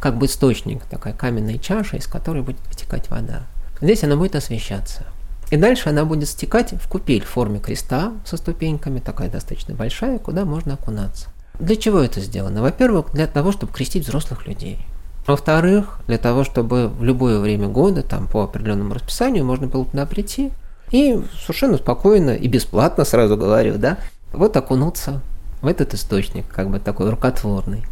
как 0.00 0.16
бы 0.16 0.26
источник, 0.26 0.82
такая 0.84 1.12
каменная 1.12 1.58
чаша, 1.58 1.98
из 1.98 2.08
которой 2.08 2.42
будет 2.42 2.58
вытекать 2.68 3.10
вода. 3.10 3.42
Здесь 3.80 4.02
она 4.02 4.16
будет 4.16 4.34
освещаться. 4.34 5.04
И 5.50 5.56
дальше 5.56 5.88
она 5.88 6.04
будет 6.04 6.28
стекать 6.28 6.72
в 6.72 6.88
купель 6.88 7.24
в 7.24 7.28
форме 7.28 7.60
креста 7.60 8.12
со 8.26 8.36
ступеньками, 8.36 8.98
такая 8.98 9.30
достаточно 9.30 9.74
большая, 9.74 10.18
куда 10.18 10.44
можно 10.44 10.74
окунаться. 10.74 11.28
Для 11.58 11.76
чего 11.76 12.00
это 12.00 12.20
сделано? 12.20 12.62
Во-первых, 12.62 13.12
для 13.12 13.26
того, 13.26 13.52
чтобы 13.52 13.72
крестить 13.72 14.06
взрослых 14.06 14.46
людей. 14.46 14.78
Во-вторых, 15.26 15.98
для 16.06 16.16
того, 16.18 16.44
чтобы 16.44 16.88
в 16.88 17.02
любое 17.02 17.38
время 17.38 17.68
года, 17.68 18.02
там 18.02 18.26
по 18.26 18.44
определенному 18.44 18.94
расписанию, 18.94 19.44
можно 19.44 19.66
было 19.66 19.84
туда 19.84 20.06
прийти 20.06 20.52
и 20.90 21.20
совершенно 21.42 21.76
спокойно 21.76 22.30
и 22.30 22.48
бесплатно, 22.48 23.04
сразу 23.04 23.36
говорю, 23.36 23.76
да, 23.76 23.98
вот 24.32 24.56
окунуться 24.56 25.20
в 25.60 25.66
этот 25.66 25.94
источник, 25.94 26.46
как 26.48 26.70
бы 26.70 26.78
такой 26.78 27.10
рукотворный. 27.10 27.84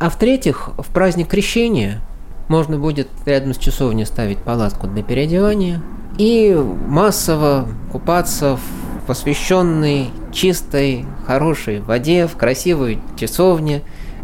А 0.00 0.10
в-третьих, 0.10 0.70
в 0.78 0.86
праздник 0.92 1.28
крещения 1.28 2.00
можно 2.48 2.78
будет 2.78 3.08
рядом 3.26 3.52
с 3.52 3.58
часовней 3.58 4.06
ставить 4.06 4.38
палатку 4.38 4.86
для 4.86 5.02
переодевания 5.02 5.82
и 6.16 6.54
массово 6.86 7.68
купаться 7.92 8.56
в 8.56 9.06
посвященной, 9.06 10.10
чистой, 10.32 11.04
хорошей 11.26 11.80
воде, 11.80 12.26
в 12.26 12.36
красивой 12.36 12.98
часовне. 13.16 13.82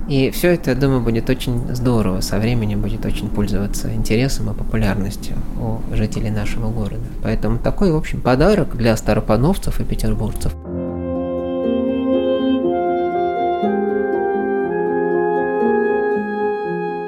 И 0.09 0.31
все 0.31 0.51
это, 0.55 0.71
я 0.71 0.77
думаю, 0.77 1.01
будет 1.01 1.31
очень 1.31 1.75
здорово. 1.75 2.21
Со 2.21 2.39
временем 2.39 2.83
будет 2.83 3.07
очень 3.07 3.29
пользоваться 3.31 3.93
интересом 3.95 4.51
и 4.51 4.55
популярностью 4.55 5.37
у 5.59 5.95
жителей 5.95 6.31
нашего 6.31 6.71
города. 6.71 7.05
Поэтому 7.23 7.59
такой, 7.59 7.91
в 7.91 7.97
общем, 7.97 8.21
подарок 8.21 8.77
для 8.77 8.97
старопановцев 8.97 9.81
и 9.81 9.85
петербуржцев. 9.85 10.53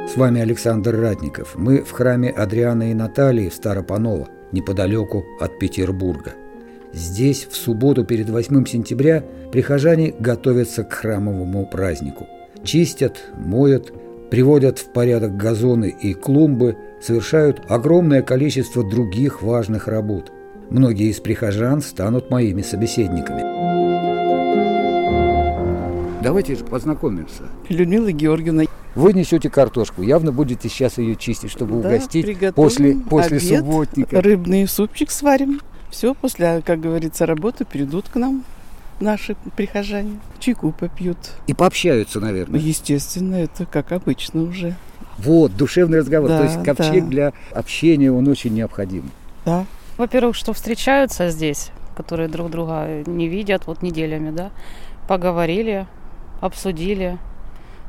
С 0.09 0.17
вами 0.17 0.41
Александр 0.41 0.99
Ратников. 0.99 1.57
Мы 1.57 1.83
в 1.83 1.91
храме 1.91 2.31
Адриана 2.31 2.91
и 2.91 2.95
Натальи 2.95 3.50
в 3.50 3.55
Старопаново, 3.55 4.29
неподалеку 4.53 5.26
от 5.38 5.59
Петербурга. 5.59 6.33
Здесь 6.93 7.47
в 7.50 7.57
субботу 7.57 8.05
перед 8.05 8.31
8 8.31 8.64
сентября 8.66 9.25
прихожане 9.52 10.14
готовятся 10.19 10.85
к 10.85 10.93
храмовому 10.93 11.66
празднику. 11.66 12.26
Чистят, 12.64 13.23
моют, 13.37 13.93
приводят 14.31 14.78
в 14.78 14.93
порядок 14.93 15.37
газоны 15.37 15.95
и 16.00 16.14
клумбы, 16.14 16.76
совершают 17.00 17.62
огромное 17.69 18.23
количество 18.23 18.83
других 18.88 19.43
важных 19.43 19.88
работ. 19.88 20.33
Многие 20.71 21.11
из 21.11 21.21
прихожан 21.21 21.81
станут 21.81 22.31
моими 22.31 22.62
собеседниками. 22.62 23.43
Давайте 26.23 26.57
же 26.57 26.64
познакомимся. 26.64 27.43
Людмила 27.69 28.11
Георгиевна. 28.11 28.64
Вы 28.97 29.12
несете 29.12 29.49
картошку, 29.50 30.02
явно 30.02 30.33
будете 30.33 30.69
сейчас 30.69 30.99
ее 30.99 31.14
чистить, 31.14 31.50
чтобы 31.50 31.81
Да, 31.83 31.88
угостить 31.88 32.26
после, 32.55 32.97
после 32.97 33.37
обед, 33.37 33.61
субботника. 33.61 34.21
Рыбный 34.23 34.66
супчик 34.66 35.11
сварим. 35.11 35.61
Все, 35.90 36.14
после, 36.14 36.62
как 36.62 36.81
говорится, 36.81 37.26
работы 37.26 37.64
перейдут 37.64 38.09
к 38.09 38.16
нам 38.16 38.45
наши 39.00 39.37
прихожане. 39.57 40.19
Чайку 40.38 40.73
попьют. 40.73 41.19
И 41.47 41.55
пообщаются, 41.55 42.21
наверное. 42.21 42.61
Естественно, 42.61 43.37
это 43.37 43.66
как 43.66 43.93
обычно 43.93 44.43
уже. 44.43 44.75
Вот, 45.19 45.57
душевный 45.57 46.00
разговор. 46.00 46.28
Да, 46.28 46.38
То 46.38 46.45
есть 46.45 46.62
ковчег 46.62 47.05
да. 47.05 47.11
для 47.11 47.33
общения, 47.52 48.12
он 48.12 48.28
очень 48.28 48.52
необходим. 48.55 49.11
Да. 49.45 49.64
Во-первых, 49.97 50.37
что 50.37 50.52
встречаются 50.52 51.31
здесь, 51.31 51.71
которые 51.97 52.28
друг 52.28 52.50
друга 52.50 53.02
не 53.07 53.28
видят 53.28 53.66
вот 53.66 53.83
неделями, 53.83 54.31
да, 54.31 54.50
поговорили, 55.09 55.87
обсудили, 56.40 57.19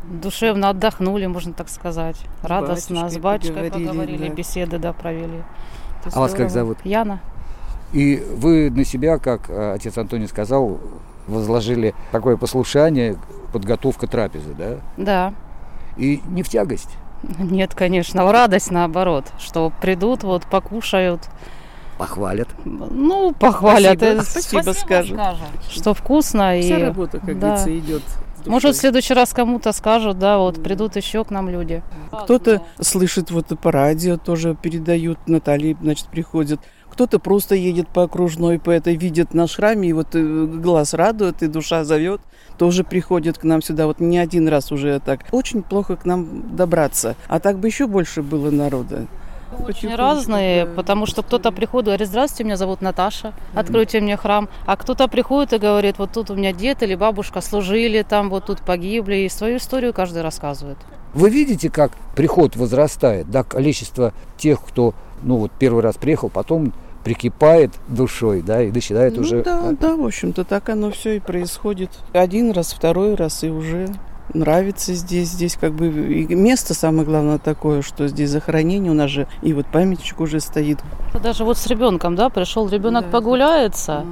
душевно 0.10 0.70
отдохнули, 0.70 1.26
можно 1.26 1.52
так 1.52 1.68
сказать, 1.68 2.16
радостно, 2.42 3.10
с 3.10 3.18
батюшкой 3.18 3.22
батюшкой 3.22 3.72
поговорили, 3.72 3.88
поговорили, 3.88 4.30
да. 4.30 4.34
беседы, 4.36 4.80
да, 4.80 4.94
провели. 4.94 5.44
А 6.06 6.20
вас 6.20 6.32
как 6.32 6.50
здорово. 6.50 6.76
зовут? 6.76 6.78
Яна. 6.86 7.20
И 7.94 8.24
вы 8.36 8.70
на 8.70 8.84
себя, 8.84 9.18
как 9.18 9.50
э, 9.50 9.74
отец 9.74 9.98
Антоний 9.98 10.28
сказал, 10.28 10.80
возложили 11.28 11.94
такое 12.12 12.38
послушание, 12.38 13.18
подготовка 13.54 14.08
трапезы, 14.08 14.54
да? 14.54 14.78
Да. 14.98 15.34
И 15.98 16.22
не 16.28 16.44
в 16.44 16.50
тягость. 16.50 16.90
Нет, 17.40 17.74
конечно, 17.74 18.26
в 18.26 18.32
радость 18.32 18.72
наоборот, 18.72 19.26
что 19.40 19.72
придут, 19.82 20.24
вот 20.24 20.46
покушают, 20.46 21.28
Похвалят. 21.98 22.48
ну, 22.64 23.34
похвалят, 23.34 23.98
Спасибо. 23.98 24.22
э, 24.22 24.24
Спасибо 24.24 24.72
скажут. 24.74 25.20
что 25.72 25.96
вкусно 25.96 26.54
Вся 26.62 26.78
и 26.78 26.82
работа, 26.84 27.20
как 27.20 27.40
да. 27.40 27.48
говорится, 27.48 27.80
идет. 27.80 28.04
Может, 28.46 28.76
в 28.76 28.80
следующий 28.80 29.14
раз 29.14 29.34
кому-то 29.34 29.72
скажут, 29.74 30.20
да, 30.20 30.38
вот 30.38 30.62
придут 30.64 30.96
еще 30.96 31.26
к 31.26 31.32
нам 31.32 31.50
люди. 31.50 31.84
Кто-то 32.12 32.62
слышит 32.80 33.32
вот 33.32 33.48
по 33.60 33.72
радио 33.72 34.18
тоже 34.18 34.56
передают, 34.56 35.18
Наталья, 35.28 35.76
значит, 35.82 36.08
приходит. 36.08 36.60
Кто-то 36.98 37.20
просто 37.20 37.54
едет 37.54 37.88
по 37.90 38.02
окружной, 38.02 38.58
по 38.58 38.72
этой, 38.72 38.96
видит 38.96 39.36
наш 39.36 39.58
храм, 39.58 39.84
и 39.84 39.94
вот 39.94 40.16
э, 40.16 40.46
глаз 40.48 40.96
радует, 40.96 41.44
и 41.44 41.48
душа 41.48 41.84
зовет. 41.84 42.22
Тоже 42.58 42.84
приходит 42.84 43.38
к 43.38 43.44
нам 43.44 43.62
сюда, 43.62 43.86
вот 43.86 44.00
не 44.00 44.18
один 44.18 44.48
раз 44.48 44.72
уже 44.72 45.00
так. 45.00 45.20
Очень 45.30 45.62
плохо 45.62 45.96
к 45.96 46.06
нам 46.06 46.56
добраться. 46.56 47.16
А 47.28 47.40
так 47.40 47.60
бы 47.60 47.68
еще 47.68 47.86
больше 47.86 48.24
было 48.24 48.50
народа. 48.50 49.06
Очень 49.60 49.94
разные, 49.94 50.66
да. 50.66 50.72
потому 50.74 51.06
что 51.06 51.22
кто-то 51.22 51.52
приходит 51.52 51.86
и 51.86 51.90
говорит, 51.92 52.08
здравствуйте, 52.08 52.46
меня 52.46 52.58
зовут 52.58 52.82
Наташа, 52.82 53.32
откройте 53.54 54.02
мне 54.02 54.18
храм. 54.18 54.50
А 54.66 54.76
кто-то 54.76 55.08
приходит 55.08 55.54
и 55.54 55.60
говорит, 55.60 56.00
вот 56.00 56.14
тут 56.14 56.32
у 56.32 56.36
меня 56.36 56.52
дед 56.52 56.82
или 56.82 56.96
бабушка 56.96 57.42
служили, 57.42 58.02
там 58.02 58.32
вот 58.32 58.48
тут 58.48 58.62
погибли, 58.62 59.18
и 59.18 59.30
свою 59.30 59.58
историю 59.58 59.94
каждый 59.94 60.24
рассказывает. 60.24 60.80
Вы 61.14 61.30
видите, 61.30 61.70
как 61.70 61.92
приход 62.16 62.56
возрастает, 62.56 63.30
да, 63.30 63.44
количество 63.44 64.14
тех, 64.38 64.60
кто, 64.64 64.96
ну 65.22 65.38
вот 65.38 65.52
первый 65.60 65.84
раз 65.84 65.96
приехал, 65.96 66.30
потом 66.30 66.74
прикипает 67.08 67.72
душой, 67.88 68.42
да, 68.42 68.62
и 68.62 68.72
начинает 68.72 69.16
Ну 69.16 69.22
уже... 69.22 69.42
да, 69.42 69.72
да, 69.80 69.96
в 69.96 70.06
общем-то, 70.06 70.44
так 70.44 70.68
оно 70.70 70.92
все 70.92 71.16
и 71.16 71.20
происходит. 71.20 71.90
Один 72.14 72.52
раз, 72.52 72.74
второй 72.74 73.16
раз, 73.16 73.44
и 73.44 73.50
уже 73.50 73.88
нравится 74.34 74.94
здесь. 74.94 75.30
Здесь 75.30 75.56
как 75.56 75.74
бы 75.74 75.88
и 75.88 76.36
место 76.36 76.74
самое 76.74 77.06
главное 77.06 77.38
такое, 77.38 77.82
что 77.82 78.08
здесь 78.08 78.30
захоронение 78.30 78.92
у 78.92 78.96
нас 78.96 79.10
же, 79.10 79.28
и 79.42 79.54
вот 79.54 79.66
памятник 79.68 80.20
уже 80.20 80.40
стоит. 80.40 80.80
Даже 81.24 81.46
вот 81.46 81.58
с 81.58 81.66
ребенком, 81.68 82.16
да, 82.16 82.30
пришел 82.30 82.68
ребенок 82.68 83.06
Да. 83.06 83.12
погуляется, 83.12 84.06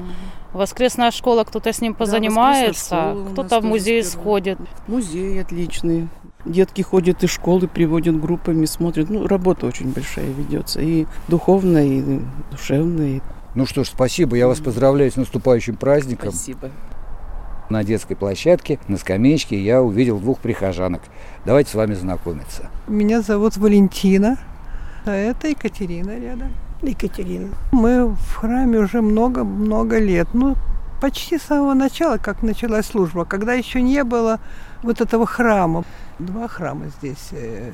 воскресная 0.53 1.11
школа, 1.11 1.43
кто-то 1.43 1.73
с 1.73 1.81
ним 1.81 1.93
Да, 1.93 1.99
позанимается, 1.99 3.13
у 3.13 3.25
кто-то 3.33 3.59
в 3.59 3.65
музей 3.65 4.03
сходит. 4.03 4.57
Музей 4.87 5.41
отличный. 5.41 6.07
Детки 6.45 6.81
ходят 6.81 7.23
из 7.23 7.31
школы, 7.31 7.67
приводят 7.67 8.19
группами, 8.19 8.65
смотрят. 8.65 9.09
Ну, 9.09 9.27
работа 9.27 9.65
очень 9.65 9.91
большая 9.91 10.27
ведется. 10.27 10.79
И 10.79 11.07
духовная, 11.27 11.85
и 11.85 12.19
душевная. 12.51 13.21
Ну 13.55 13.65
что 13.65 13.83
ж, 13.83 13.87
спасибо, 13.87 14.35
я 14.35 14.47
вас 14.47 14.59
поздравляю 14.59 15.11
с 15.11 15.15
наступающим 15.15 15.75
праздником. 15.75 16.31
Спасибо. 16.31 16.71
На 17.69 17.83
детской 17.83 18.15
площадке, 18.15 18.79
на 18.87 18.97
скамеечке 18.97 19.59
я 19.59 19.81
увидел 19.81 20.19
двух 20.19 20.39
прихожанок. 20.39 21.01
Давайте 21.45 21.71
с 21.71 21.75
вами 21.75 21.95
знакомиться. 21.95 22.69
Меня 22.87 23.21
зовут 23.21 23.57
Валентина, 23.57 24.37
а 25.05 25.11
это 25.11 25.47
Екатерина 25.47 26.19
рядом. 26.19 26.49
Екатерина. 26.83 27.49
Мы 27.71 28.07
в 28.09 28.35
храме 28.35 28.79
уже 28.79 29.01
много-много 29.01 29.97
лет. 29.97 30.27
Ну, 30.33 30.55
почти 31.01 31.39
с 31.39 31.43
самого 31.43 31.73
начала, 31.73 32.17
как 32.17 32.43
началась 32.43 32.85
служба, 32.85 33.25
когда 33.25 33.53
еще 33.53 33.81
не 33.81 34.03
было 34.03 34.39
вот 34.83 35.01
этого 35.01 35.25
храма. 35.25 35.85
Два 36.19 36.47
храма 36.47 36.85
здесь, 36.99 37.29
э, 37.31 37.73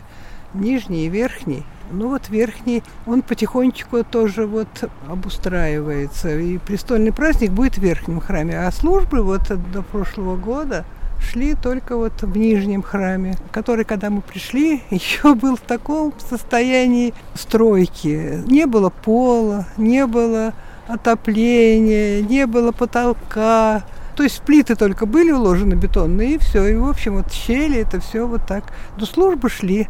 нижний 0.53 1.05
и 1.05 1.09
верхний. 1.09 1.63
Ну 1.91 2.09
вот 2.09 2.29
верхний, 2.29 2.83
он 3.05 3.21
потихонечку 3.21 4.03
тоже 4.03 4.47
вот 4.47 4.67
обустраивается. 5.07 6.39
И 6.39 6.57
престольный 6.57 7.11
праздник 7.11 7.51
будет 7.51 7.75
в 7.75 7.81
верхнем 7.81 8.19
храме, 8.19 8.59
а 8.59 8.71
службы 8.71 9.21
вот 9.21 9.43
до 9.71 9.81
прошлого 9.83 10.37
года 10.37 10.85
шли 11.19 11.53
только 11.53 11.95
вот 11.95 12.21
в 12.21 12.37
нижнем 12.37 12.81
храме, 12.81 13.35
который, 13.51 13.85
когда 13.85 14.09
мы 14.09 14.21
пришли, 14.21 14.81
еще 14.89 15.35
был 15.35 15.55
в 15.55 15.61
таком 15.61 16.13
состоянии 16.17 17.13
стройки. 17.35 18.41
Не 18.47 18.65
было 18.65 18.89
пола, 18.89 19.67
не 19.77 20.07
было 20.07 20.53
отопления, 20.87 22.21
не 22.21 22.47
было 22.47 22.71
потолка. 22.71 23.83
То 24.15 24.23
есть 24.23 24.41
плиты 24.41 24.75
только 24.75 25.05
были 25.05 25.31
уложены 25.31 25.75
бетонные, 25.75 26.35
и 26.35 26.37
все. 26.37 26.65
И, 26.67 26.75
в 26.75 26.87
общем, 26.87 27.17
вот 27.17 27.31
щели, 27.31 27.79
это 27.79 27.99
все 27.99 28.27
вот 28.27 28.45
так. 28.47 28.65
До 28.97 29.05
службы 29.05 29.49
шли. 29.49 29.87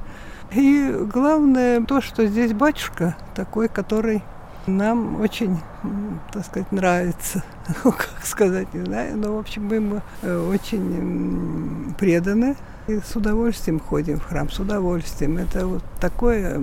И 0.53 0.93
главное 1.13 1.81
то, 1.85 2.01
что 2.01 2.25
здесь 2.25 2.53
батюшка 2.53 3.15
такой, 3.35 3.69
который 3.69 4.21
нам 4.67 5.19
очень, 5.21 5.59
так 6.31 6.45
сказать, 6.45 6.71
нравится. 6.71 7.43
Ну, 7.85 7.91
как 7.91 8.25
сказать, 8.25 8.73
не 8.73 8.83
знаю. 8.83 9.17
Но, 9.17 9.35
в 9.35 9.39
общем, 9.39 9.65
мы 9.65 9.75
ему 9.75 10.01
э, 10.23 10.37
очень 10.37 11.93
преданы. 11.97 12.55
И 12.87 12.99
с 12.99 13.15
удовольствием 13.15 13.79
ходим 13.79 14.19
в 14.19 14.25
храм, 14.25 14.49
с 14.49 14.59
удовольствием. 14.59 15.37
Это 15.37 15.67
вот 15.67 15.83
такое 15.99 16.61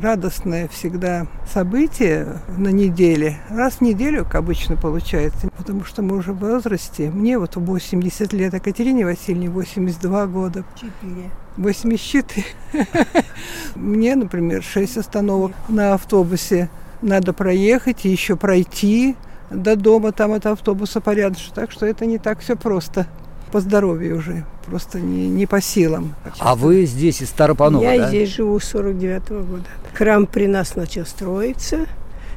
радостное 0.00 0.68
всегда 0.68 1.26
событие 1.52 2.38
на 2.56 2.68
неделе. 2.68 3.38
Раз 3.50 3.74
в 3.74 3.80
неделю, 3.80 4.24
как 4.24 4.36
обычно 4.36 4.76
получается, 4.76 5.48
потому 5.56 5.84
что 5.84 6.00
мы 6.02 6.16
уже 6.16 6.32
в 6.32 6.38
возрасте. 6.38 7.10
Мне 7.10 7.38
вот 7.38 7.56
80 7.56 8.32
лет, 8.32 8.54
а 8.54 8.60
Катерине 8.60 9.04
Васильевне 9.04 9.50
82 9.50 10.26
года. 10.28 10.64
Четыре. 10.76 11.30
84. 11.56 12.46
Мне, 13.74 14.14
например, 14.14 14.62
6 14.62 14.96
остановок 14.96 15.52
на 15.68 15.94
автобусе 15.94 16.70
надо 17.02 17.32
проехать 17.32 18.04
и 18.04 18.08
еще 18.08 18.36
пройти 18.36 19.16
до 19.50 19.76
дома, 19.76 20.12
там 20.12 20.32
от 20.32 20.46
автобуса 20.46 21.00
порядочно. 21.00 21.54
Так 21.54 21.70
что 21.70 21.86
это 21.86 22.06
не 22.06 22.18
так 22.18 22.40
все 22.40 22.56
просто. 22.56 23.06
по 23.50 23.60
здоровью 23.60 24.16
уже, 24.16 24.46
просто 24.66 24.98
не, 24.98 25.28
не 25.28 25.46
по 25.46 25.60
силам. 25.60 26.14
А 26.38 26.56
вы 26.56 26.86
здесь 26.86 27.20
из 27.20 27.28
Старопанова, 27.28 27.82
Я 27.82 27.98
да? 27.98 28.08
здесь 28.08 28.34
живу 28.34 28.58
с 28.58 28.64
49 28.64 29.28
года. 29.28 29.64
Храм 29.92 30.26
при 30.26 30.46
нас 30.46 30.74
начал 30.74 31.04
строиться. 31.04 31.86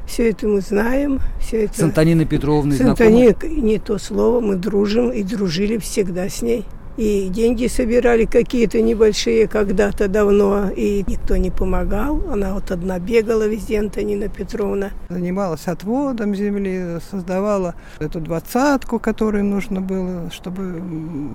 Все 0.06 0.30
это 0.30 0.48
мы 0.48 0.62
знаем. 0.62 1.22
Все 1.40 1.66
это... 1.66 1.80
С 1.80 1.82
Антониной 1.82 2.26
Петровной 2.26 2.78
С? 2.78 2.82
Антониной 2.82 3.36
не 3.50 3.80
то 3.80 3.98
слово, 3.98 4.40
мы 4.40 4.56
дружим 4.56 5.10
и 5.10 5.24
дружили 5.24 5.78
всегда 5.78 6.28
с 6.30 6.42
ней. 6.42 6.66
И 6.98 7.28
деньги 7.28 7.68
собирали 7.68 8.24
какие-то 8.24 8.82
небольшие 8.82 9.50
когда-то 9.50 10.08
давно, 10.08 10.70
и 10.70 11.04
никто 11.08 11.36
не 11.36 11.52
помогал. 11.52 12.22
Она 12.32 12.54
вот 12.54 12.72
одна 12.72 13.00
бегала 13.00 13.46
везде, 13.46 13.80
Антонина 13.80 14.30
Петровна. 14.30 14.92
Занималась 15.10 15.68
отводом 15.68 16.34
земли, 16.36 17.00
создавала 17.12 17.76
эту 18.00 18.22
двадцатку, 18.22 19.00
которую 19.00 19.44
нужно 19.44 19.82
было, 19.82 20.32
чтобы 20.32 20.82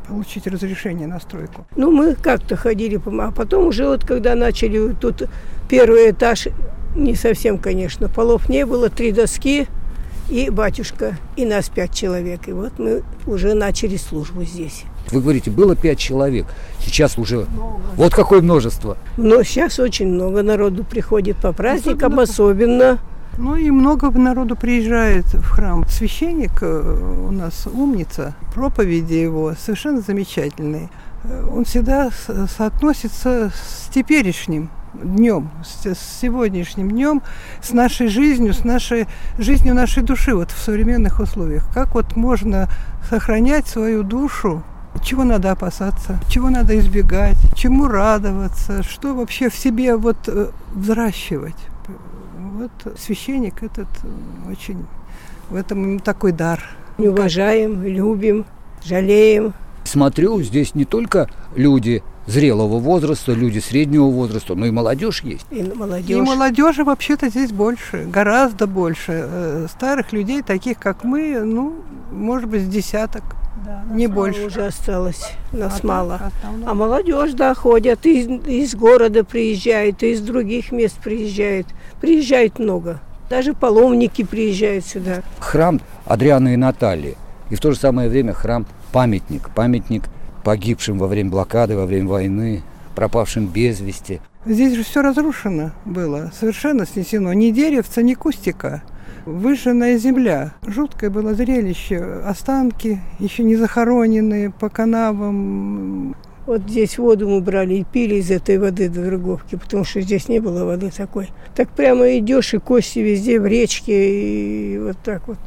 получить 0.09 0.47
разрешение 0.47 1.07
на 1.07 1.21
стройку. 1.21 1.67
Ну, 1.77 1.91
мы 1.91 2.15
как-то 2.15 2.57
ходили, 2.57 2.99
а 3.21 3.31
потом 3.31 3.67
уже 3.67 3.87
вот 3.87 4.07
когда 4.07 4.35
начали 4.35 4.95
тут 4.95 5.25
первый 5.69 6.11
этаж, 6.11 6.49
не 6.97 7.15
совсем, 7.15 7.59
конечно, 7.59 8.09
полов 8.09 8.49
не 8.49 8.65
было, 8.65 8.89
три 8.89 9.13
доски 9.13 9.67
и 10.31 10.49
батюшка, 10.49 11.19
и 11.37 11.45
нас 11.45 11.69
пять 11.69 11.95
человек. 11.95 12.49
И 12.49 12.53
вот 12.53 12.79
мы 12.79 13.03
уже 13.27 13.53
начали 13.53 13.97
службу 13.97 14.43
здесь. 14.43 14.85
Вы 15.13 15.21
говорите, 15.21 15.51
было 15.51 15.77
пять 15.77 15.99
человек, 15.99 16.47
сейчас 16.81 17.19
уже 17.19 17.47
вот 17.97 18.15
какое 18.15 18.41
множество. 18.41 18.97
Но 19.17 19.43
сейчас 19.43 19.79
очень 19.79 20.09
много 20.09 20.43
народу 20.43 20.85
приходит 20.85 21.37
по 21.37 21.53
праздникам, 21.53 22.21
особенно. 22.21 22.99
Ну 23.39 23.57
и 23.57 23.71
много 23.71 24.11
народу 24.11 24.57
приезжает 24.57 25.25
в 25.33 25.49
храм. 25.49 25.87
Священник 25.89 26.63
э, 26.63 27.27
у 27.29 27.31
нас 27.31 27.67
умница, 27.73 28.35
проповеди 28.55 29.15
его 29.15 29.55
совершенно 29.59 30.01
замечательные. 30.01 30.91
Э, 31.25 31.49
Он 31.51 31.65
всегда 31.65 32.11
соотносится 32.57 33.51
с 33.55 33.89
теперешним 33.95 34.69
днем, 34.95 35.51
с, 35.65 35.87
с 35.87 36.21
сегодняшним 36.21 36.91
днем, 36.91 37.23
с 37.63 37.73
нашей 37.73 38.09
жизнью, 38.09 38.53
с 38.53 38.65
нашей 38.65 39.07
жизнью 39.39 39.75
нашей 39.75 40.03
души 40.03 40.35
вот 40.35 40.51
в 40.51 40.59
современных 40.59 41.21
условиях. 41.21 41.67
Как 41.73 41.95
вот 41.95 42.17
можно 42.17 42.69
сохранять 43.09 43.67
свою 43.67 44.03
душу 44.03 44.63
чего 45.03 45.25
надо 45.25 45.53
опасаться, 45.53 46.19
чего 46.29 46.51
надо 46.51 46.79
избегать, 46.79 47.37
чему 47.55 47.87
радоваться, 47.89 48.83
что 48.83 49.15
вообще 49.15 49.49
в 49.49 49.55
себе 49.55 49.97
вот 49.97 50.17
э, 50.27 50.49
взращивать. 50.75 51.57
Вот 52.55 52.71
священник 52.99 53.63
этот 53.63 53.89
э, 54.03 54.51
очень 54.51 54.85
в 55.49 55.57
этом 55.57 55.83
ему 55.83 55.99
такой 56.01 56.33
дар. 56.33 56.63
Уважаем, 56.99 57.83
любим, 57.85 58.45
жалеем. 58.85 59.55
Смотрю, 59.85 60.43
здесь 60.43 60.75
не 60.75 60.85
только 60.85 61.29
люди 61.57 62.03
зрелого 62.27 62.79
возраста, 62.79 63.33
люди 63.33 63.59
среднего 63.59 64.05
возраста, 64.11 64.55
но 64.55 64.67
и 64.67 64.71
молодежь 64.71 65.23
есть. 65.23 65.47
И 65.51 65.61
И 65.61 65.73
молодежь. 65.73 66.19
молодежи 66.27 66.85
вообще-то 66.85 67.29
здесь 67.31 67.51
больше, 67.53 68.05
гораздо 68.05 68.67
больше. 68.67 69.25
Э, 69.27 69.67
Старых 69.71 70.13
людей, 70.13 70.43
таких 70.43 70.79
как 70.79 71.03
мы, 71.05 71.41
ну, 71.41 71.77
может 72.13 72.49
быть, 72.49 72.63
с 72.63 72.69
десяток, 72.69 73.23
не 73.93 74.07
Мало 74.07 74.17
больше. 74.17 74.47
уже 74.47 74.67
осталось, 74.67 75.33
нас 75.53 75.81
А 75.83 75.87
мало. 75.87 76.15
основном- 76.43 76.69
А 76.69 76.75
молодежь, 76.75 77.33
да, 77.33 77.55
ходят, 77.55 78.05
из, 78.07 78.27
из 78.47 78.75
города 78.75 79.25
приезжает, 79.25 80.03
и 80.03 80.13
из 80.13 80.21
других 80.21 80.73
мест 80.73 80.97
приезжает. 81.03 81.67
Приезжает 82.01 82.59
много. 82.59 83.01
Даже 83.29 83.55
паломники 83.55 84.25
приезжают 84.25 84.85
сюда. 84.87 85.23
Храм 85.39 85.81
Адрианы 86.05 86.55
и 86.55 86.57
Натальи. 86.57 87.17
И 87.51 87.55
в 87.55 87.61
то 87.61 87.71
же 87.73 87.79
самое 87.79 88.09
время 88.09 88.33
храм 88.33 88.67
памятник. 88.93 89.51
Памятник 89.55 90.05
погибшим 90.45 90.99
во 90.99 91.07
время 91.07 91.31
блокады, 91.31 91.77
во 91.77 91.87
время 91.87 92.09
войны, 92.09 92.63
пропавшим 92.95 93.47
без 93.47 93.81
вести. 93.81 94.21
Здесь 94.47 94.75
же 94.75 94.83
все 94.85 95.03
разрушено 95.03 95.71
было, 95.85 96.33
совершенно 96.39 96.87
снесено. 96.87 97.33
Ни 97.35 97.51
деревца, 97.51 98.01
ни 98.03 98.15
кустика. 98.15 98.83
Выжженная 99.27 99.99
земля. 99.99 100.55
Жуткое 100.67 101.11
было 101.11 101.35
зрелище. 101.35 101.99
Останки 102.25 103.01
еще 103.19 103.43
не 103.43 103.57
захороненные 103.57 104.51
по 104.51 104.69
канавам. 104.69 106.17
Вот 106.47 106.63
здесь 106.63 106.99
воду 106.99 107.29
мы 107.29 107.41
брали 107.41 107.75
и 107.75 107.85
пили 107.85 108.17
из 108.17 108.31
этой 108.31 108.59
воды 108.59 108.89
до 108.89 109.03
Дороговки, 109.03 109.57
потому 109.57 109.85
что 109.85 110.01
здесь 110.01 110.29
не 110.29 110.41
было 110.41 110.65
воды 110.65 110.91
такой. 110.91 111.29
Так 111.55 111.69
прямо 111.69 112.19
идешь, 112.19 112.55
и 112.55 112.59
кости 112.59 112.99
везде 112.99 113.39
в 113.39 113.47
речке, 113.47 114.75
и 114.75 114.79
вот 114.79 114.97
так 115.05 115.29
вот. 115.29 115.39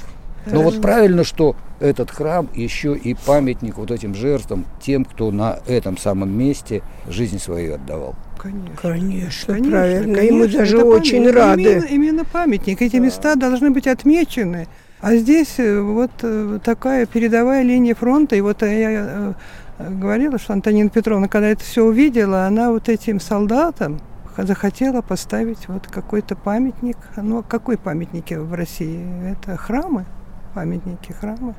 Но 0.45 0.61
вот 0.61 0.81
правильно, 0.81 1.23
что 1.23 1.55
этот 1.79 2.11
храм 2.11 2.47
еще 2.53 2.95
и 2.95 3.13
памятник 3.13 3.77
вот 3.77 3.91
этим 3.91 4.15
жертвам, 4.15 4.65
тем, 4.81 5.05
кто 5.05 5.31
на 5.31 5.59
этом 5.67 5.97
самом 5.97 6.31
месте 6.37 6.81
жизнь 7.07 7.39
свою 7.39 7.75
отдавал. 7.75 8.15
Конечно. 8.37 8.75
Конечно, 8.81 9.53
Конечно, 9.53 9.71
правильно. 9.71 10.17
и 10.17 10.31
мы 10.31 10.39
конечно, 10.41 10.59
даже 10.59 10.77
это 10.77 10.85
очень 10.85 11.23
памятник. 11.23 11.35
рады. 11.35 11.61
Именно, 11.63 11.85
именно 11.85 12.25
памятник. 12.25 12.81
Эти 12.81 12.97
места 12.97 13.35
должны 13.35 13.71
быть 13.71 13.87
отмечены. 13.87 14.67
А 15.01 15.15
здесь 15.15 15.55
э, 15.57 15.79
вот 15.81 16.11
э, 16.21 16.59
такая 16.63 17.05
передовая 17.05 17.63
линия 17.63 17.95
фронта. 17.95 18.35
И 18.35 18.41
вот 18.41 18.61
я 18.61 18.69
э, 18.69 19.33
э, 19.79 19.89
говорила, 19.89 20.37
что 20.39 20.53
Антонина 20.53 20.89
Петровна, 20.89 21.27
когда 21.27 21.49
это 21.49 21.63
все 21.63 21.83
увидела, 21.83 22.45
она 22.45 22.71
вот 22.71 22.87
этим 22.89 23.19
солдатам 23.19 23.99
захотела 24.37 25.01
поставить 25.01 25.67
вот 25.67 25.87
какой-то 25.87 26.35
памятник. 26.35 26.97
Ну, 27.17 27.39
а 27.39 27.43
какой 27.43 27.77
памятники 27.77 28.33
в 28.35 28.53
России? 28.53 29.01
Это 29.31 29.57
храмы. 29.57 30.05
Памятники, 30.53 31.11
храмы. 31.11 31.55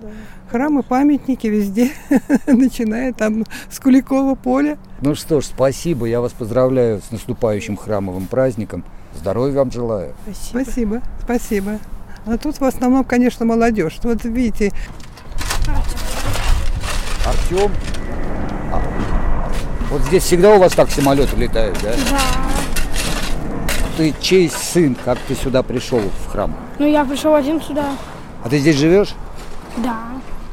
Храмы, 0.51 0.83
памятники 0.85 1.49
везде, 1.49 1.91
начиная 2.47 3.13
там 3.13 3.45
с 3.69 3.81
Куликова 3.81 4.37
поля. 4.37 4.79
Ну 5.01 5.17
что 5.17 5.41
ж, 5.41 5.47
спасибо, 5.47 6.07
я 6.07 6.21
вас 6.21 6.33
поздравляю 6.33 7.01
с 7.01 7.11
наступающим 7.11 7.77
храмовым 7.77 8.27
праздником. 8.27 8.85
Здоровья 9.17 9.59
вам 9.59 9.73
желаю. 9.73 10.15
Спасибо, 10.33 11.03
спасибо. 11.23 11.79
А 12.25 12.39
тут 12.39 12.61
в 12.61 12.65
основном, 12.65 13.05
конечно, 13.05 13.45
молодежь. 13.45 13.99
Вот 14.05 14.25
видите, 14.25 14.73
Артем, 17.27 17.73
а, 18.73 18.81
вот 19.91 20.03
здесь 20.03 20.23
всегда 20.23 20.55
у 20.55 20.61
вас 20.61 20.73
так 20.73 20.91
самолеты 20.91 21.37
летают, 21.37 21.77
да? 21.83 21.91
Да. 22.11 22.19
Ты 23.97 24.15
чей 24.21 24.49
сын, 24.51 24.97
как 25.05 25.19
ты 25.27 25.35
сюда 25.35 25.63
пришел 25.63 26.01
в 26.01 26.31
храм? 26.31 26.55
Ну, 26.79 26.87
я 26.87 27.05
пришел 27.05 27.35
один 27.35 27.61
сюда. 27.61 27.87
А 28.45 28.49
ты 28.49 28.59
здесь 28.59 28.77
живешь? 28.77 29.15
Да. 29.79 29.97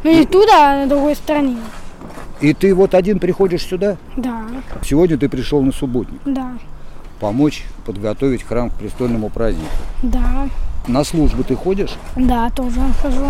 Ну, 0.04 0.12
не 0.12 0.26
туда, 0.26 0.72
а 0.74 0.78
на 0.84 0.88
другой 0.88 1.16
стороне. 1.16 1.58
И 2.40 2.54
ты 2.54 2.74
вот 2.74 2.96
один 2.96 3.20
приходишь 3.20 3.64
сюда? 3.64 3.98
Да, 4.18 4.42
Сегодня 4.84 5.18
ты 5.18 5.30
пришел 5.30 5.62
на 5.62 5.72
субботник. 5.72 6.20
да, 6.26 6.54
Помочь 7.20 7.66
подготовить 7.86 8.42
храм 8.44 8.72
к 8.72 8.74
престольному 8.74 9.30
празднику. 9.30 9.70
да, 10.02 10.48
На 10.88 11.04
службу 11.04 11.44
ты 11.44 11.56
ходишь? 11.56 11.92
да, 12.16 12.50
тоже 12.50 12.80
хожу. 13.02 13.28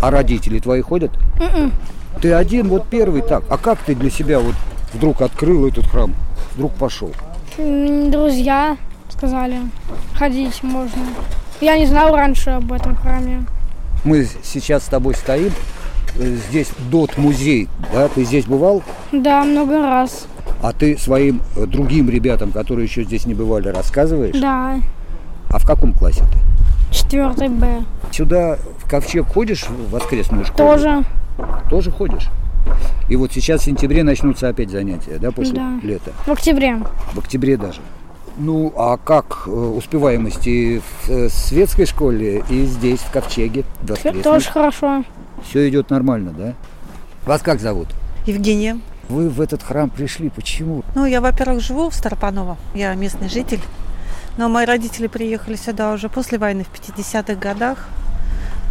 А 0.00 0.10
родители 0.10 0.60
твои 0.60 0.80
ходят? 0.80 1.10
М-м. 1.40 1.72
Ты 2.20 2.32
один 2.34 2.68
вот 2.68 2.86
первый 2.88 3.22
так. 3.22 3.42
А 3.50 3.56
как 3.58 3.78
ты 3.80 3.94
для 3.96 4.10
себя 4.10 4.38
вот 4.38 4.54
вдруг 4.94 5.22
открыл 5.22 5.66
этот 5.66 5.86
храм? 5.88 6.14
Вдруг 6.54 6.72
пошел? 6.74 7.10
Друзья 7.56 8.76
сказали, 9.10 9.58
ходить 10.14 10.62
можно. 10.62 11.02
Я 11.60 11.78
не 11.78 11.86
знал 11.86 12.14
раньше 12.14 12.50
об 12.50 12.70
этом 12.72 12.94
храме. 12.96 13.44
Мы 14.04 14.26
сейчас 14.42 14.84
с 14.84 14.86
тобой 14.88 15.14
стоим. 15.14 15.52
э, 16.18 16.36
Здесь 16.48 16.68
ДОТ-музей, 16.90 17.68
да? 17.92 18.08
Ты 18.08 18.24
здесь 18.24 18.44
бывал? 18.46 18.82
Да, 19.12 19.44
много 19.44 19.80
раз. 19.82 20.26
А 20.62 20.72
ты 20.72 20.96
своим 20.98 21.40
э, 21.56 21.66
другим 21.66 22.08
ребятам, 22.10 22.52
которые 22.52 22.86
еще 22.86 23.04
здесь 23.04 23.26
не 23.26 23.34
бывали, 23.34 23.68
рассказываешь? 23.68 24.38
Да, 24.38 24.78
А 25.50 25.58
в 25.58 25.66
каком 25.66 25.92
классе 25.92 26.22
ты? 26.32 26.94
четвертый 26.94 27.48
Б. 27.48 27.84
Сюда 28.10 28.58
в 28.78 28.88
ковчег 28.88 29.26
ходишь 29.26 29.64
в 29.66 29.90
воскресную 29.90 30.44
школу? 30.44 30.68
Тоже, 30.68 31.04
Тоже 31.70 31.90
ходишь? 31.90 32.28
И 33.08 33.16
вот 33.16 33.32
сейчас 33.32 33.62
в 33.62 33.64
сентябре 33.64 34.02
начнутся 34.04 34.48
опять 34.48 34.70
занятия, 34.70 35.18
да, 35.18 35.30
после 35.32 35.54
Да. 35.54 35.78
лета? 35.82 36.12
в 36.26 36.30
октябре. 36.32 36.78
В 37.14 37.18
октябре 37.18 37.56
даже. 37.56 37.80
Ну, 38.38 38.72
а 38.76 38.96
как 38.96 39.44
э, 39.46 39.50
успеваемость 39.50 40.46
и 40.46 40.78
в 40.80 41.10
э, 41.10 41.28
светской 41.28 41.86
школе, 41.86 42.42
и 42.48 42.64
здесь, 42.64 43.00
в 43.00 43.10
ковчеге, 43.10 43.64
в 43.80 43.90
воскресной? 43.90 44.22
Тоже 44.22 44.50
хорошо. 44.50 45.04
Все 45.48 45.68
идет 45.68 45.90
нормально, 45.90 46.32
да? 46.36 46.54
Вас 47.24 47.42
как 47.42 47.60
зовут? 47.60 47.88
Евгения. 48.26 48.80
Вы 49.08 49.28
в 49.28 49.40
этот 49.40 49.62
храм 49.62 49.90
пришли, 49.90 50.30
почему? 50.30 50.82
Ну, 50.94 51.04
я, 51.04 51.20
во-первых, 51.20 51.60
живу 51.60 51.90
в 51.90 51.94
Старопаново. 51.94 52.56
Я 52.74 52.94
местный 52.94 53.28
житель. 53.28 53.60
Но 54.38 54.48
мои 54.48 54.64
родители 54.64 55.08
приехали 55.08 55.56
сюда 55.56 55.92
уже 55.92 56.08
после 56.08 56.38
войны 56.38 56.64
в 56.64 56.72
50-х 56.72 57.34
годах. 57.34 57.88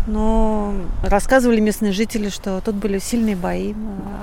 Но 0.07 0.73
рассказывали 1.03 1.59
местные 1.59 1.91
жители, 1.91 2.29
что 2.29 2.59
тут 2.61 2.75
были 2.75 2.99
сильные 2.99 3.35
бои. 3.35 3.73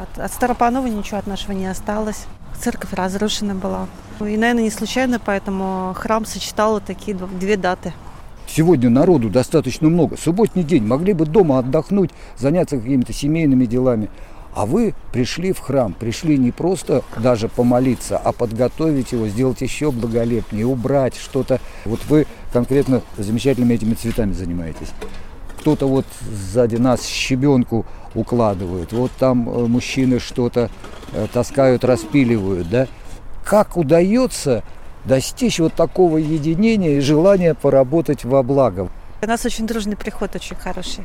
От, 0.03 0.19
от 0.19 0.33
Старопанова 0.33 0.87
ничего 0.87 1.19
от 1.19 1.27
нашего 1.27 1.53
не 1.53 1.67
осталось. 1.67 2.25
Церковь 2.61 2.93
разрушена 2.93 3.55
была. 3.55 3.87
И, 4.21 4.37
наверное, 4.37 4.64
не 4.64 4.71
случайно, 4.71 5.21
поэтому 5.25 5.95
храм 5.95 6.27
сочетал 6.27 6.81
такие 6.81 7.17
дв- 7.17 7.38
две 7.38 7.57
даты. 7.57 7.93
Сегодня 8.49 8.91
народу 8.91 9.29
достаточно 9.29 9.88
много. 9.88 10.17
Субботний 10.17 10.64
день, 10.64 10.85
могли 10.85 11.12
бы 11.12 11.27
дома 11.27 11.59
отдохнуть, 11.59 12.11
заняться 12.37 12.79
какими-то 12.79 13.12
семейными 13.12 13.67
делами. 13.67 14.11
А 14.55 14.67
вы 14.67 14.95
пришли 15.12 15.53
в 15.53 15.61
храм, 15.61 15.93
пришли 15.93 16.37
не 16.37 16.51
просто 16.51 17.05
даже 17.17 17.49
помолиться, 17.49 18.19
а 18.19 18.33
подготовить 18.33 19.12
его, 19.12 19.29
сделать 19.29 19.61
еще 19.61 19.93
благолепнее, 19.93 20.67
убрать 20.67 21.14
что-то. 21.14 21.61
Вот 21.85 22.01
вы 22.09 22.27
конкретно 22.53 23.03
замечательными 23.17 23.75
этими 23.75 23.95
цветами 23.95 24.33
занимаетесь. 24.33 24.88
Кто-то 25.61 25.87
вот 25.88 26.07
сзади 26.21 26.77
нас 26.77 27.05
щебенку 27.07 27.85
укладывают, 28.14 28.92
вот 28.92 29.11
там 29.18 29.49
э, 29.49 29.66
мужчины 29.66 30.18
что-то 30.18 30.71
э, 31.12 31.27
таскают, 31.33 31.85
распиливают, 31.85 32.68
да? 32.71 32.87
Как 33.44 33.77
удается 33.77 34.62
достичь 35.05 35.59
вот 35.59 35.75
такого 35.75 36.18
единения 36.18 36.99
и 36.99 37.01
желания 37.01 37.55
поработать 37.55 38.25
во 38.25 38.42
благо? 38.42 38.88
У 39.21 39.27
нас 39.27 39.44
очень 39.44 39.66
дружный 39.66 39.97
приход, 39.97 40.35
очень 40.37 40.57
хороший. 40.57 41.05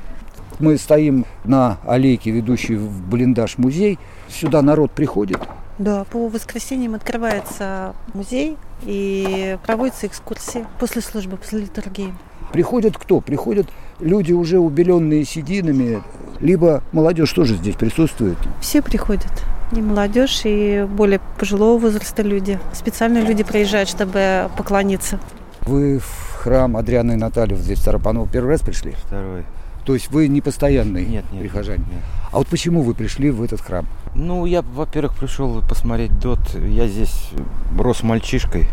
Мы 0.60 0.78
стоим 0.78 1.26
на 1.44 1.80
аллейке, 1.86 2.32
ведущей 2.32 2.76
в 2.76 3.10
блиндаж 3.10 3.58
музей. 3.58 3.98
Сюда 4.30 4.62
народ 4.62 4.92
приходит. 4.92 5.40
Да, 5.80 6.04
по 6.06 6.28
воскресеньям 6.28 6.94
открывается 6.94 7.96
музей 8.14 8.58
и 8.84 9.58
проводятся 9.66 10.06
экскурсии 10.06 10.68
после 10.80 11.02
службы, 11.02 11.38
после 11.38 11.62
литургии. 11.62 12.14
Приходят 12.52 12.96
кто? 12.98 13.20
Приходят 13.20 13.68
люди 14.00 14.34
уже 14.34 14.60
убеленные 14.60 15.24
сединами, 15.26 16.02
либо 16.40 16.84
молодежь 16.92 17.32
тоже 17.34 17.56
здесь 17.56 17.76
присутствует. 17.76 18.38
Все 18.62 18.82
приходят. 18.82 19.32
И 19.72 19.82
молодежь, 19.82 20.42
и 20.44 20.88
более 20.90 21.20
пожилого 21.40 21.80
возраста 21.80 22.22
люди. 22.22 22.60
Специально 22.74 23.20
люди 23.24 23.44
приезжают, 23.44 23.90
чтобы 23.90 24.50
поклониться. 24.58 25.20
Вы 25.62 26.00
в 26.00 26.36
храм 26.36 26.76
Адрианы 26.78 27.14
и 27.14 27.16
Натальи 27.16 27.56
здесь 27.56 27.80
в 27.80 27.82
Старопаново 27.82 28.28
первый 28.28 28.50
раз 28.50 28.62
пришли? 28.62 28.92
Второй. 29.06 29.44
То 29.86 29.94
есть 29.96 30.12
вы 30.12 30.28
не 30.28 30.42
постоянный 30.42 31.06
Нет, 31.06 31.26
нет. 31.32 31.42
прихожанин? 31.42 31.82
нет. 31.90 32.02
А 32.32 32.38
вот 32.38 32.48
почему 32.48 32.84
вы 32.84 32.94
пришли 32.94 33.32
в 33.32 33.42
этот 33.42 33.62
храм? 33.62 33.86
Ну, 34.16 34.46
я, 34.46 34.62
во-первых, 34.62 35.16
пришел 35.18 35.62
посмотреть 35.68 36.18
ДОТ. 36.20 36.56
Я 36.56 36.88
здесь 36.88 37.32
рос 37.78 38.04
мальчишкой. 38.04 38.68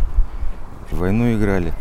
В 0.90 0.98
войну 0.98 1.32
играли. 1.32 1.72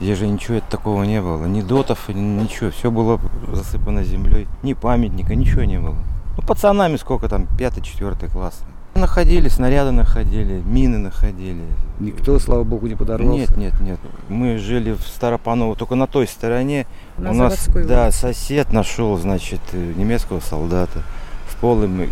Здесь 0.00 0.18
же 0.18 0.26
ничего 0.26 0.60
такого 0.60 1.02
не 1.04 1.20
было. 1.20 1.44
Ни 1.46 1.60
дотов, 1.60 2.08
ни 2.08 2.20
ничего. 2.20 2.70
Все 2.70 2.90
было 2.90 3.20
засыпано 3.52 4.02
землей. 4.02 4.48
Ни 4.62 4.72
памятника, 4.72 5.34
ничего 5.34 5.64
не 5.64 5.78
было. 5.78 5.96
Ну, 6.36 6.42
пацанами 6.42 6.96
сколько 6.96 7.28
там, 7.28 7.46
пятый, 7.58 7.82
четвертый 7.82 8.30
класс. 8.30 8.62
Находили, 8.94 9.48
снаряды 9.48 9.92
находили, 9.92 10.62
мины 10.64 10.98
находили. 10.98 11.62
Никто, 12.00 12.38
слава 12.38 12.64
богу, 12.64 12.86
не 12.86 12.96
подорвался? 12.96 13.38
Нет, 13.38 13.56
нет, 13.56 13.80
нет. 13.80 14.00
Мы 14.28 14.58
жили 14.58 14.92
в 14.92 15.02
Старопаново, 15.02 15.76
только 15.76 15.94
на 15.94 16.06
той 16.06 16.26
стороне. 16.26 16.86
На 17.16 17.30
У 17.30 17.34
нас, 17.34 17.52
заводской 17.54 17.84
да, 17.84 18.04
улице. 18.04 18.18
сосед 18.18 18.72
нашел, 18.72 19.16
значит, 19.16 19.60
э, 19.72 19.92
немецкого 19.96 20.40
солдата 20.40 21.02
в 21.46 21.56
полом 21.56 22.02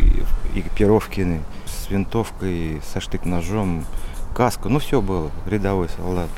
экипировке, 0.55 1.41
с 1.67 1.91
винтовкой, 1.91 2.81
со 2.93 3.01
штык-ножом, 3.01 3.85
каску, 4.35 4.69
ну 4.69 4.79
все 4.79 5.01
было, 5.01 5.31
рядовой 5.47 5.89
солдат. 5.97 6.29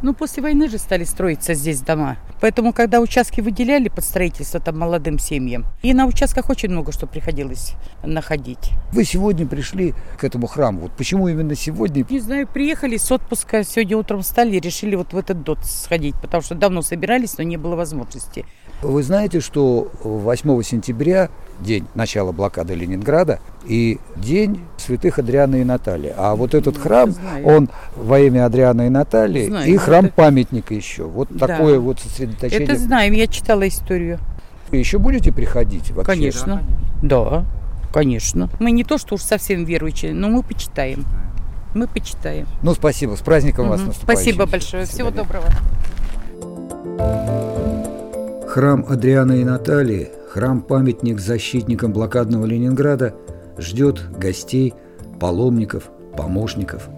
Ну, 0.00 0.14
после 0.14 0.42
войны 0.42 0.68
же 0.68 0.78
стали 0.78 1.04
строиться 1.04 1.54
здесь 1.54 1.80
дома. 1.80 2.16
Поэтому, 2.40 2.72
когда 2.72 3.00
участки 3.00 3.40
выделяли 3.40 3.88
под 3.88 4.04
строительство 4.04 4.60
там 4.60 4.78
молодым 4.78 5.18
семьям, 5.18 5.66
и 5.82 5.92
на 5.94 6.06
участках 6.06 6.48
очень 6.50 6.70
много 6.70 6.92
что 6.92 7.06
приходилось 7.06 7.74
находить. 8.04 8.70
Вы 8.92 9.04
сегодня 9.04 9.46
пришли 9.46 9.94
к 10.18 10.24
этому 10.24 10.46
храму. 10.46 10.80
Вот 10.80 10.92
почему 10.92 11.28
именно 11.28 11.54
сегодня? 11.54 12.04
Не 12.08 12.20
знаю, 12.20 12.48
приехали 12.48 12.96
с 12.96 13.10
отпуска, 13.12 13.64
сегодня 13.64 13.96
утром 13.96 14.22
встали 14.22 14.56
и 14.56 14.60
решили 14.60 14.96
вот 14.96 15.12
в 15.12 15.18
этот 15.18 15.42
ДОТ 15.42 15.64
сходить, 15.64 16.14
потому 16.20 16.42
что 16.42 16.54
давно 16.54 16.82
собирались, 16.82 17.38
но 17.38 17.44
не 17.44 17.56
было 17.56 17.76
возможности. 17.76 18.44
Вы 18.82 19.04
знаете, 19.04 19.40
что 19.40 19.92
8 20.02 20.62
сентября 20.62 21.30
день 21.62 21.86
начала 21.94 22.32
блокады 22.32 22.74
Ленинграда 22.74 23.40
и 23.64 23.98
день 24.16 24.60
святых 24.76 25.18
Адриана 25.18 25.56
и 25.56 25.64
Натальи. 25.64 26.12
А 26.16 26.34
вот 26.34 26.54
этот 26.54 26.76
храм, 26.76 27.12
знаю. 27.12 27.46
он 27.46 27.68
во 27.96 28.18
имя 28.20 28.46
Адриана 28.46 28.86
и 28.86 28.88
Натальи 28.88 29.46
Знаю, 29.46 29.68
и 29.70 29.76
храм 29.76 30.06
это- 30.06 30.14
памятника 30.14 30.74
еще. 30.74 31.04
Вот 31.04 31.28
Да. 31.30 31.46
такое 31.46 31.78
вот 31.78 32.00
сосредоточение. 32.00 32.64
Это 32.66 32.76
знаем, 32.76 33.12
я 33.12 33.26
читала 33.26 33.66
историю. 33.66 34.18
Вы 34.70 34.78
еще 34.78 34.98
будете 34.98 35.32
приходить 35.32 35.90
вообще? 35.90 36.12
Конечно. 36.12 36.62
Да, 37.02 37.44
конечно. 37.92 38.48
Мы 38.58 38.70
не 38.72 38.84
то, 38.84 38.98
что 38.98 39.14
уж 39.14 39.22
совсем 39.22 39.64
верующие, 39.64 40.12
но 40.14 40.28
мы 40.28 40.42
почитаем. 40.42 41.04
Мы 41.74 41.86
почитаем. 41.86 42.46
Ну, 42.62 42.74
спасибо. 42.74 43.14
С 43.16 43.20
праздником 43.20 43.68
вас 43.68 43.80
наступающим. 43.80 44.22
Спасибо 44.22 44.46
большое. 44.46 44.84
Всего 44.86 45.10
доброго. 45.10 45.46
Храм 48.48 48.84
Адриана 48.88 49.32
и 49.32 49.44
Натальи, 49.44 50.10
храм-памятник 50.32 51.20
защитникам 51.20 51.92
блокадного 51.92 52.46
Ленинграда, 52.46 53.14
ждет 53.58 54.00
гостей, 54.18 54.72
паломников, 55.20 55.90
помощников. 56.16 56.88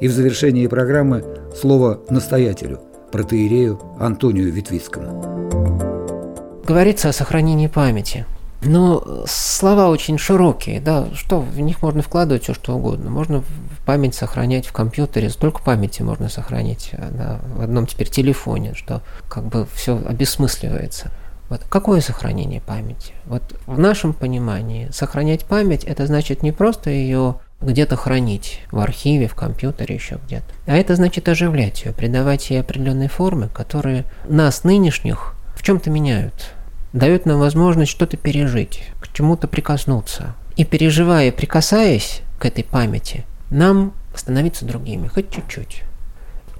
И 0.00 0.08
в 0.08 0.12
завершении 0.12 0.66
программы 0.66 1.24
слово 1.58 2.00
настоятелю, 2.10 2.80
протеерею 3.10 3.80
Антонию 3.98 4.52
Ветвицкому. 4.52 6.60
Говорится 6.66 7.08
о 7.08 7.14
сохранении 7.14 7.68
памяти. 7.68 8.26
Но 8.62 9.24
слова 9.26 9.88
очень 9.88 10.18
широкие, 10.18 10.80
да, 10.80 11.06
что 11.14 11.40
в 11.40 11.58
них 11.60 11.80
можно 11.80 12.02
вкладывать 12.02 12.42
все 12.42 12.54
что 12.54 12.76
угодно. 12.76 13.10
Можно 13.10 13.44
память 13.86 14.14
сохранять 14.14 14.66
в 14.66 14.72
компьютере, 14.72 15.30
столько 15.30 15.62
памяти 15.62 16.02
можно 16.02 16.28
сохранить 16.28 16.90
да, 16.92 17.40
в 17.56 17.62
одном 17.62 17.86
теперь 17.86 18.08
телефоне, 18.08 18.74
что 18.74 19.02
как 19.28 19.44
бы 19.44 19.66
все 19.74 20.00
обесмысливается. 20.06 21.10
Вот 21.48 21.62
какое 21.68 22.00
сохранение 22.00 22.60
памяти? 22.60 23.12
Вот 23.26 23.42
в 23.66 23.78
нашем 23.78 24.12
понимании 24.12 24.88
сохранять 24.92 25.44
память 25.44 25.84
это 25.84 26.06
значит 26.06 26.42
не 26.42 26.52
просто 26.52 26.90
ее 26.90 27.36
где-то 27.60 27.96
хранить 27.96 28.60
в 28.70 28.78
архиве, 28.80 29.28
в 29.28 29.34
компьютере, 29.34 29.94
еще 29.94 30.18
где-то. 30.26 30.46
А 30.66 30.76
это 30.76 30.96
значит 30.96 31.28
оживлять 31.28 31.84
ее, 31.84 31.92
придавать 31.92 32.50
ей 32.50 32.60
определенные 32.60 33.08
формы, 33.08 33.48
которые 33.48 34.04
нас, 34.28 34.64
нынешних, 34.64 35.34
в 35.54 35.62
чем-то 35.62 35.90
меняют 35.90 36.54
дает 36.94 37.26
нам 37.26 37.40
возможность 37.40 37.90
что-то 37.90 38.16
пережить, 38.16 38.84
к 39.00 39.12
чему-то 39.12 39.48
прикоснуться. 39.48 40.34
И 40.56 40.64
переживая, 40.64 41.32
прикасаясь 41.32 42.22
к 42.38 42.46
этой 42.46 42.64
памяти, 42.64 43.26
нам 43.50 43.92
становиться 44.14 44.64
другими, 44.64 45.08
хоть 45.08 45.30
чуть-чуть. 45.30 45.82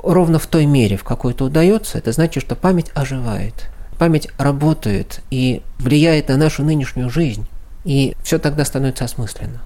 Ровно 0.02 0.38
в 0.38 0.46
той 0.48 0.66
мере, 0.66 0.96
в 0.96 1.04
какой 1.04 1.32
это 1.32 1.44
удается, 1.44 1.98
это 1.98 2.10
значит, 2.10 2.42
что 2.42 2.56
память 2.56 2.90
оживает. 2.94 3.70
Память 3.98 4.28
работает 4.38 5.20
и 5.30 5.62
влияет 5.78 6.28
на 6.28 6.36
нашу 6.36 6.64
нынешнюю 6.64 7.10
жизнь. 7.10 7.46
И 7.84 8.16
все 8.22 8.38
тогда 8.38 8.64
становится 8.64 9.04
осмысленно. 9.04 9.60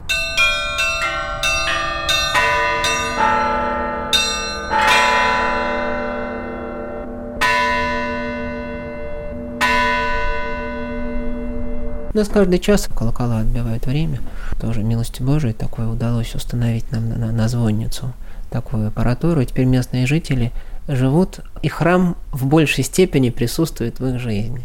У 12.12 12.20
нас 12.20 12.28
каждый 12.28 12.58
час 12.58 12.88
колокола 12.92 13.38
отбивают 13.38 13.86
время. 13.86 14.18
Тоже 14.60 14.82
милостью 14.82 15.24
Божией 15.24 15.52
такое 15.52 15.86
удалось 15.86 16.34
установить 16.34 16.90
нам 16.90 17.08
на, 17.08 17.16
на, 17.16 17.32
на 17.32 17.48
звонницу 17.48 18.12
такую 18.50 18.88
аппаратуру. 18.88 19.40
И 19.40 19.46
теперь 19.46 19.66
местные 19.66 20.06
жители 20.06 20.50
живут, 20.88 21.40
и 21.62 21.68
храм 21.68 22.16
в 22.32 22.46
большей 22.46 22.82
степени 22.82 23.30
присутствует 23.30 24.00
в 24.00 24.06
их 24.06 24.18
жизни. 24.20 24.62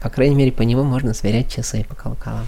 По 0.00 0.10
крайней 0.10 0.34
мере, 0.34 0.52
по 0.52 0.62
нему 0.62 0.84
можно 0.84 1.14
сверять 1.14 1.52
часы 1.52 1.84
по 1.88 1.94
колоколам. 1.94 2.46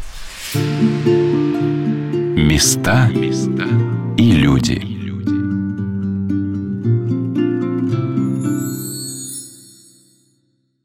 Места 2.37 3.09
и 4.17 4.33
люди. 4.33 5.00